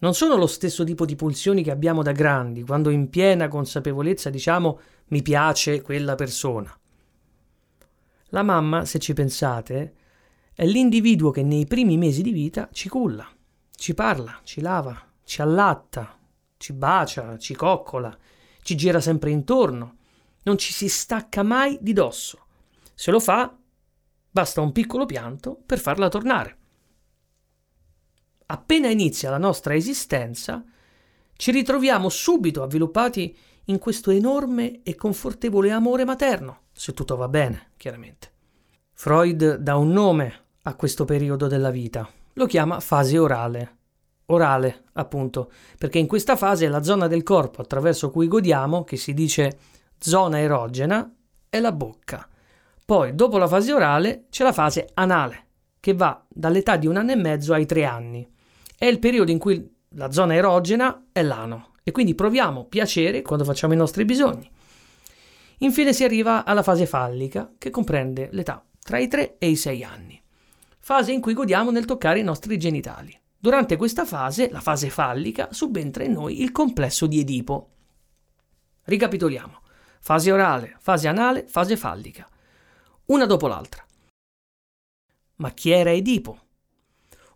Non 0.00 0.12
sono 0.12 0.36
lo 0.36 0.46
stesso 0.46 0.84
tipo 0.84 1.06
di 1.06 1.16
pulsioni 1.16 1.62
che 1.62 1.70
abbiamo 1.70 2.02
da 2.02 2.12
grandi, 2.12 2.62
quando 2.62 2.90
in 2.90 3.08
piena 3.08 3.48
consapevolezza 3.48 4.28
diciamo 4.28 4.80
mi 5.06 5.22
piace 5.22 5.80
quella 5.80 6.14
persona. 6.14 6.78
La 8.26 8.42
mamma, 8.42 8.84
se 8.84 8.98
ci 8.98 9.14
pensate, 9.14 9.94
è 10.52 10.66
l'individuo 10.66 11.30
che 11.30 11.42
nei 11.42 11.64
primi 11.64 11.96
mesi 11.96 12.20
di 12.20 12.32
vita 12.32 12.68
ci 12.70 12.90
culla, 12.90 13.26
ci 13.74 13.94
parla, 13.94 14.40
ci 14.42 14.60
lava, 14.60 14.94
ci 15.24 15.40
allatta, 15.40 16.18
ci 16.58 16.74
bacia, 16.74 17.38
ci 17.38 17.54
coccola, 17.54 18.14
ci 18.60 18.76
gira 18.76 19.00
sempre 19.00 19.30
intorno, 19.30 19.96
non 20.48 20.56
ci 20.56 20.72
si 20.72 20.88
stacca 20.88 21.42
mai 21.42 21.78
di 21.80 21.92
dosso. 21.92 22.46
Se 22.94 23.10
lo 23.10 23.20
fa, 23.20 23.54
basta 24.30 24.62
un 24.62 24.72
piccolo 24.72 25.04
pianto 25.04 25.60
per 25.64 25.78
farla 25.78 26.08
tornare. 26.08 26.56
Appena 28.46 28.88
inizia 28.88 29.28
la 29.28 29.36
nostra 29.36 29.74
esistenza, 29.74 30.64
ci 31.36 31.50
ritroviamo 31.50 32.08
subito 32.08 32.62
avviluppati 32.62 33.36
in 33.64 33.78
questo 33.78 34.10
enorme 34.10 34.80
e 34.82 34.94
confortevole 34.94 35.70
amore 35.70 36.06
materno, 36.06 36.62
se 36.72 36.94
tutto 36.94 37.14
va 37.16 37.28
bene, 37.28 37.72
chiaramente. 37.76 38.32
Freud 38.94 39.56
dà 39.56 39.76
un 39.76 39.90
nome 39.90 40.44
a 40.62 40.74
questo 40.74 41.04
periodo 41.04 41.46
della 41.46 41.70
vita, 41.70 42.08
lo 42.32 42.46
chiama 42.46 42.80
fase 42.80 43.18
orale. 43.18 43.76
Orale, 44.30 44.84
appunto, 44.94 45.50
perché 45.78 45.98
in 45.98 46.06
questa 46.06 46.36
fase 46.36 46.66
è 46.66 46.68
la 46.68 46.82
zona 46.82 47.06
del 47.06 47.22
corpo 47.22 47.62
attraverso 47.62 48.10
cui 48.10 48.28
godiamo, 48.28 48.84
che 48.84 48.96
si 48.96 49.14
dice 49.14 49.58
zona 49.98 50.40
erogena 50.40 51.12
è 51.48 51.60
la 51.60 51.72
bocca. 51.72 52.26
Poi, 52.84 53.14
dopo 53.14 53.38
la 53.38 53.48
fase 53.48 53.72
orale, 53.72 54.26
c'è 54.30 54.44
la 54.44 54.52
fase 54.52 54.88
anale, 54.94 55.46
che 55.80 55.94
va 55.94 56.24
dall'età 56.28 56.76
di 56.76 56.86
un 56.86 56.96
anno 56.96 57.12
e 57.12 57.16
mezzo 57.16 57.52
ai 57.52 57.66
tre 57.66 57.84
anni. 57.84 58.26
È 58.76 58.86
il 58.86 58.98
periodo 58.98 59.30
in 59.30 59.38
cui 59.38 59.76
la 59.90 60.10
zona 60.10 60.34
erogena 60.34 61.06
è 61.12 61.22
l'ano 61.22 61.72
e 61.82 61.90
quindi 61.90 62.14
proviamo 62.14 62.64
piacere 62.64 63.22
quando 63.22 63.44
facciamo 63.44 63.72
i 63.72 63.76
nostri 63.76 64.04
bisogni. 64.04 64.50
Infine 65.58 65.92
si 65.92 66.04
arriva 66.04 66.44
alla 66.44 66.62
fase 66.62 66.86
fallica, 66.86 67.52
che 67.58 67.70
comprende 67.70 68.28
l'età 68.32 68.64
tra 68.82 68.98
i 68.98 69.08
3 69.08 69.36
e 69.38 69.50
i 69.50 69.56
6 69.56 69.84
anni, 69.84 70.22
fase 70.78 71.12
in 71.12 71.20
cui 71.20 71.34
godiamo 71.34 71.70
nel 71.70 71.84
toccare 71.84 72.20
i 72.20 72.24
nostri 72.24 72.56
genitali. 72.58 73.14
Durante 73.38 73.76
questa 73.76 74.04
fase, 74.04 74.48
la 74.50 74.60
fase 74.60 74.88
fallica, 74.88 75.48
subentra 75.50 76.04
in 76.04 76.12
noi 76.12 76.40
il 76.40 76.52
complesso 76.52 77.06
di 77.06 77.20
Edipo. 77.20 77.70
Ricapitoliamo 78.84 79.57
fase 80.00 80.32
orale, 80.32 80.76
fase 80.78 81.08
anale, 81.08 81.46
fase 81.46 81.76
fallica, 81.76 82.28
una 83.06 83.26
dopo 83.26 83.46
l'altra. 83.46 83.84
Ma 85.36 85.50
chi 85.52 85.70
era 85.70 85.92
Edipo? 85.92 86.46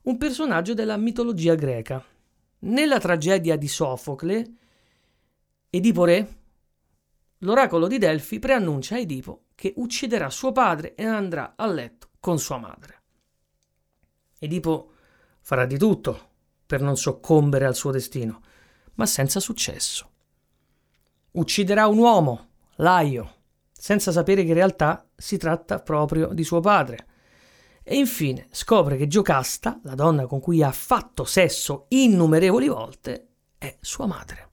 Un 0.03 0.19
personaggio 0.19 0.75
della 0.75 0.97
mitologia 0.97 1.55
greca. 1.55 2.05
Nella 2.61 2.99
tragedia 2.99 3.57
di 3.57 3.69
Sofocle, 3.69 4.53
Edipo 5.71 6.05
re, 6.05 6.37
l'oracolo 7.39 7.87
di 7.87 7.99
Delfi 7.99 8.39
preannuncia 8.39 8.97
a 8.97 8.99
Edipo 8.99 9.45
che 9.55 9.73
ucciderà 9.77 10.29
suo 10.31 10.53
padre 10.53 10.95
e 10.95 11.05
andrà 11.05 11.55
a 11.57 11.67
letto 11.67 12.11
con 12.19 12.39
sua 12.39 12.59
madre. 12.59 13.03
Edipo 14.39 14.91
farà 15.41 15.67
di 15.67 15.79
tutto 15.79 16.31
per 16.67 16.81
non 16.81 16.97
soccombere 16.97 17.65
al 17.65 17.77
suo 17.77 17.91
destino, 17.91 18.43
ma 18.95 19.07
senza 19.07 19.41
successo. 19.41 20.11
Ucciderà 21.33 21.87
un 21.87 21.99
uomo, 21.99 22.49
Laio, 22.77 23.35
senza 23.73 24.13
sapere 24.13 24.43
che 24.43 24.49
in 24.49 24.55
realtà 24.55 25.07
si 25.15 25.37
tratta 25.37 25.81
proprio 25.81 26.29
di 26.29 26.45
suo 26.45 26.61
padre. 26.61 27.07
E 27.83 27.97
infine 27.97 28.47
scopre 28.51 28.97
che 28.97 29.09
Giocasta, 29.09 29.81
la 29.83 29.95
donna 29.95 30.27
con 30.27 30.41
cui 30.41 30.63
ha 30.63 30.71
fatto 30.71 31.25
sesso 31.25 31.87
innumerevoli 31.89 32.69
volte, 32.69 33.27
è 33.59 33.77
sua 33.81 34.07
madre. 34.07 34.49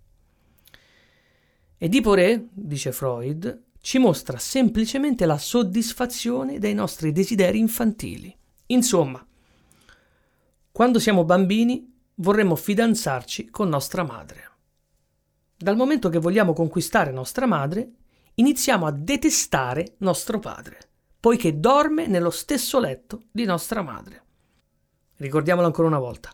Edipo 1.78 2.13
Re, 2.13 2.47
dice 2.51 2.91
Freud, 2.91 3.63
ci 3.82 3.97
mostra 3.99 4.38
semplicemente 4.38 5.26
la 5.26 5.38
soddisfazione 5.38 6.59
dei 6.59 6.74
nostri 6.74 7.11
desideri 7.11 7.59
infantili. 7.59 8.36
Insomma, 8.67 9.26
quando 10.72 10.99
siamo 10.99 11.24
bambini 11.24 11.91
vorremmo 12.15 12.55
fidanzarci 12.55 13.49
con 13.49 13.70
nostra 13.70 14.03
madre. 14.03 14.47
Dal 15.55 15.76
momento 15.76 16.09
che 16.09 16.20
vogliamo 16.20 16.53
conquistare 16.53 17.11
nostra 17.11 17.45
madre, 17.45 17.91
iniziamo 18.39 18.85
a 18.85 18.91
detestare 18.91 19.95
nostro 19.99 20.39
padre, 20.39 20.77
poiché 21.19 21.59
dorme 21.59 22.07
nello 22.07 22.29
stesso 22.29 22.79
letto 22.79 23.23
di 23.31 23.43
nostra 23.43 23.81
madre. 23.81 24.23
Ricordiamolo 25.17 25.67
ancora 25.67 25.87
una 25.87 25.99
volta. 25.99 26.33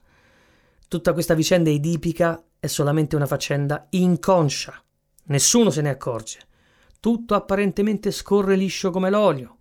Tutta 0.88 1.14
questa 1.14 1.34
vicenda 1.34 1.72
edipica 1.72 2.42
è 2.60 2.68
solamente 2.68 3.16
una 3.16 3.26
faccenda 3.26 3.88
inconscia. 3.90 4.82
Nessuno 5.26 5.72
se 5.72 5.82
ne 5.82 5.90
accorge. 5.90 6.40
Tutto 7.00 7.34
apparentemente 7.34 8.12
scorre 8.12 8.56
liscio 8.56 8.92
come 8.92 9.10
l'olio. 9.10 9.58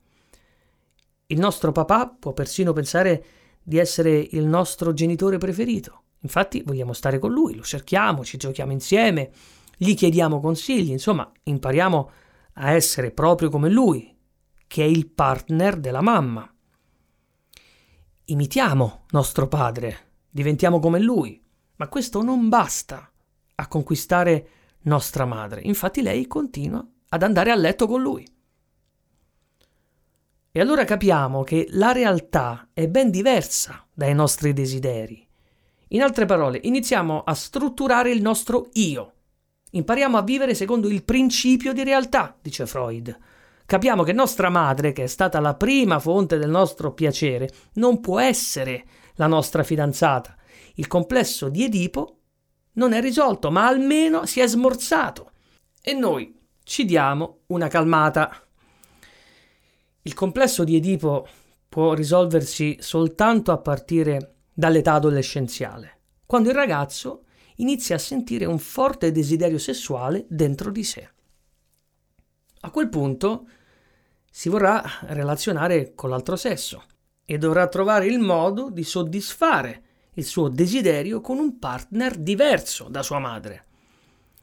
Il 1.27 1.39
nostro 1.39 1.73
papà 1.73 2.09
può 2.09 2.35
persino 2.35 2.75
pensare 2.75 3.25
di 3.63 3.79
essere 3.79 4.29
il 4.33 4.45
nostro 4.45 4.93
genitore 4.93 5.39
preferito. 5.39 6.03
Infatti 6.21 6.63
vogliamo 6.63 6.93
stare 6.93 7.19
con 7.19 7.33
lui, 7.33 7.55
lo 7.55 7.63
cerchiamo, 7.63 8.25
ci 8.25 8.37
giochiamo 8.37 8.73
insieme, 8.73 9.31
gli 9.77 9.95
chiediamo 9.95 10.41
consigli, 10.41 10.91
insomma, 10.91 11.31
impariamo 11.45 12.11
a 12.55 12.71
essere 12.73 13.11
proprio 13.11 13.49
come 13.49 13.69
lui, 13.69 14.17
che 14.67 14.83
è 14.83 14.87
il 14.87 15.09
partner 15.09 15.77
della 15.77 16.01
mamma. 16.01 16.49
Imitiamo 18.27 19.05
nostro 19.11 19.49
padre, 19.49 20.13
diventiamo 20.31 20.79
come 20.79 20.99
lui, 21.01 21.43
ma 21.77 21.89
questo 21.89 22.23
non 22.23 22.49
basta 22.49 23.11
a 23.57 23.69
conquistare 23.69 24.49
nostra 24.83 25.25
madre. 25.25 25.61
Infatti 25.63 26.03
lei 26.03 26.27
continua 26.27 26.87
ad 27.09 27.23
andare 27.23 27.51
a 27.51 27.55
letto 27.55 27.87
con 27.87 28.03
lui. 28.03 28.27
E 30.51 30.61
allora 30.61 30.85
capiamo 30.85 31.43
che 31.43 31.67
la 31.71 31.93
realtà 31.93 32.69
è 32.73 32.87
ben 32.89 33.11
diversa 33.11 33.87
dai 33.93 34.15
nostri 34.15 34.53
desideri. 34.53 35.27
In 35.89 36.03
altre 36.03 36.27
parole, 36.27 36.61
iniziamo 36.63 37.25
a 37.25 37.35
strutturare 37.35 38.11
il 38.11 38.23
nostro 38.23 38.69
io. 38.75 39.14
Impariamo 39.75 40.17
a 40.17 40.23
vivere 40.23 40.55
secondo 40.55 40.89
il 40.89 41.03
principio 41.03 41.73
di 41.73 41.83
realtà, 41.83 42.37
dice 42.41 42.65
Freud. 42.65 43.17
Capiamo 43.67 44.05
che 44.05 44.13
nostra 44.13 44.49
madre, 44.49 44.93
che 44.93 45.05
è 45.05 45.07
stata 45.09 45.41
la 45.41 45.55
prima 45.55 45.99
fonte 45.99 46.39
del 46.39 46.51
nostro 46.51 46.93
piacere, 46.93 47.51
non 47.75 48.01
può 48.01 48.21
essere 48.21 48.85
la 49.15 49.27
nostra 49.27 49.65
fidanzata. 49.65 50.37
Il 50.75 50.87
complesso 50.87 51.49
di 51.49 51.65
Edipo 51.65 52.21
non 52.75 52.93
è 52.93 53.01
risolto, 53.01 53.51
ma 53.51 53.67
almeno 53.67 54.27
si 54.27 54.39
è 54.41 54.47
smorzato. 54.47 55.33
E 55.83 55.93
noi 55.93 56.39
ci 56.63 56.85
diamo 56.85 57.41
una 57.47 57.67
calmata. 57.67 58.47
Il 60.03 60.15
complesso 60.15 60.63
di 60.63 60.77
Edipo 60.77 61.27
può 61.69 61.95
risolversi 61.95 62.77
soltanto 62.79 63.51
a 63.51 63.59
partire 63.59 64.37
dall'età 64.53 64.93
adolescenziale, 64.93 66.03
quando 66.27 66.51
il 66.51 66.55
ragazzo 66.55 67.24
inizia 67.57 67.97
a 67.97 68.01
sentire 68.01 68.45
un 68.45 68.59
forte 68.59 69.13
desiderio 69.13 69.59
sessuale 69.59 70.25
dentro 70.29 70.71
di 70.71 70.85
sé. 70.85 71.11
A 72.61 72.71
quel 72.71 72.89
punto 72.89 73.47
si 74.31 74.49
vorrà 74.49 74.83
relazionare 75.03 75.95
con 75.95 76.11
l'altro 76.11 76.37
sesso 76.37 76.83
e 77.25 77.39
dovrà 77.39 77.69
trovare 77.69 78.07
il 78.07 78.19
modo 78.19 78.71
di 78.71 78.83
soddisfare 78.83 79.83
il 80.15 80.25
suo 80.25 80.49
desiderio 80.49 81.21
con 81.21 81.39
un 81.39 81.59
partner 81.59 82.17
diverso 82.17 82.89
da 82.89 83.03
sua 83.03 83.19
madre. 83.19 83.67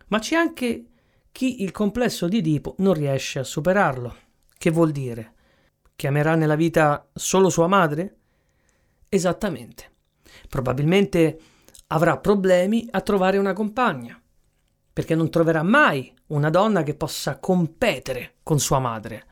Ma 0.08 0.20
c'è 0.20 0.36
anche 0.36 0.86
chi 1.32 1.64
il 1.64 1.72
complesso 1.72 2.28
di 2.28 2.38
Edipo 2.38 2.76
non 2.80 2.94
riesce 2.94 3.40
a 3.40 3.44
superarlo. 3.44 4.16
Che 4.58 4.70
vuol 4.70 4.92
dire? 4.92 5.34
Che 5.96 6.08
amerà 6.08 6.36
nella 6.36 6.56
vita 6.56 7.10
solo 7.14 7.50
sua 7.50 7.68
madre? 7.68 8.18
Esattamente. 9.08 9.90
Probabilmente 10.50 11.40
avrà 11.94 12.18
problemi 12.18 12.88
a 12.90 13.02
trovare 13.02 13.38
una 13.38 13.54
compagna, 13.54 14.20
perché 14.94 15.14
non 15.14 15.30
troverà 15.30 15.62
mai 15.62 16.14
una 16.28 16.50
donna 16.50 16.84
che 16.84 16.96
possa 16.96 17.38
competere 17.38 18.36
con 18.44 18.60
sua 18.60 18.80
madre. 18.80 19.26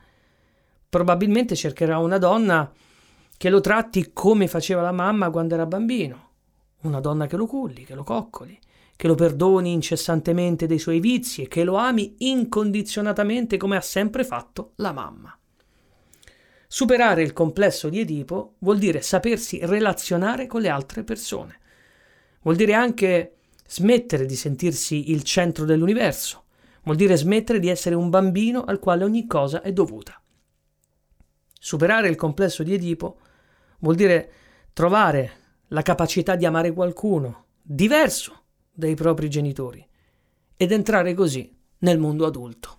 Probabilmente 0.90 1.56
cercherà 1.56 2.00
una 2.00 2.18
donna 2.18 2.70
che 3.38 3.50
lo 3.50 3.62
tratti 3.62 4.12
come 4.12 4.48
faceva 4.48 4.82
la 4.82 4.92
mamma 4.92 5.30
quando 5.30 5.54
era 5.54 5.66
bambino, 5.66 6.28
una 6.82 7.00
donna 7.00 7.28
che 7.28 7.38
lo 7.38 7.46
culli, 7.46 7.86
che 7.86 7.96
lo 7.96 8.04
coccoli, 8.04 8.60
che 8.98 9.08
lo 9.08 9.16
perdoni 9.16 9.72
incessantemente 9.72 10.68
dei 10.68 10.80
suoi 10.80 11.00
vizi 11.00 11.44
e 11.44 11.48
che 11.48 11.64
lo 11.64 11.76
ami 11.76 12.16
incondizionatamente 12.18 13.56
come 13.56 13.78
ha 13.78 13.82
sempre 13.82 14.26
fatto 14.26 14.74
la 14.76 14.92
mamma. 14.92 15.34
Superare 16.68 17.22
il 17.22 17.32
complesso 17.32 17.88
di 17.88 18.02
Edipo 18.02 18.56
vuol 18.60 18.78
dire 18.78 19.02
sapersi 19.02 19.60
relazionare 19.64 20.46
con 20.46 20.60
le 20.60 20.68
altre 20.68 21.06
persone, 21.06 21.59
Vuol 22.42 22.56
dire 22.56 22.74
anche 22.74 23.36
smettere 23.68 24.26
di 24.26 24.36
sentirsi 24.36 25.12
il 25.12 25.24
centro 25.24 25.66
dell'universo. 25.66 26.46
Vuol 26.84 26.96
dire 26.96 27.18
smettere 27.18 27.60
di 27.60 27.70
essere 27.70 27.96
un 27.96 28.10
bambino 28.10 28.64
al 28.64 28.80
quale 28.80 29.04
ogni 29.04 29.28
cosa 29.28 29.62
è 29.62 29.72
dovuta. 29.72 30.20
Superare 31.60 32.08
il 32.08 32.16
complesso 32.16 32.64
di 32.64 32.74
Edipo 32.74 33.20
vuol 33.80 33.96
dire 33.96 34.32
trovare 34.74 35.32
la 35.68 35.82
capacità 35.82 36.36
di 36.36 36.46
amare 36.46 36.72
qualcuno 36.72 37.46
diverso 37.62 38.44
dai 38.72 38.96
propri 38.96 39.30
genitori 39.30 39.86
ed 40.56 40.72
entrare 40.72 41.14
così 41.14 41.56
nel 41.80 42.00
mondo 42.00 42.26
adulto. 42.26 42.79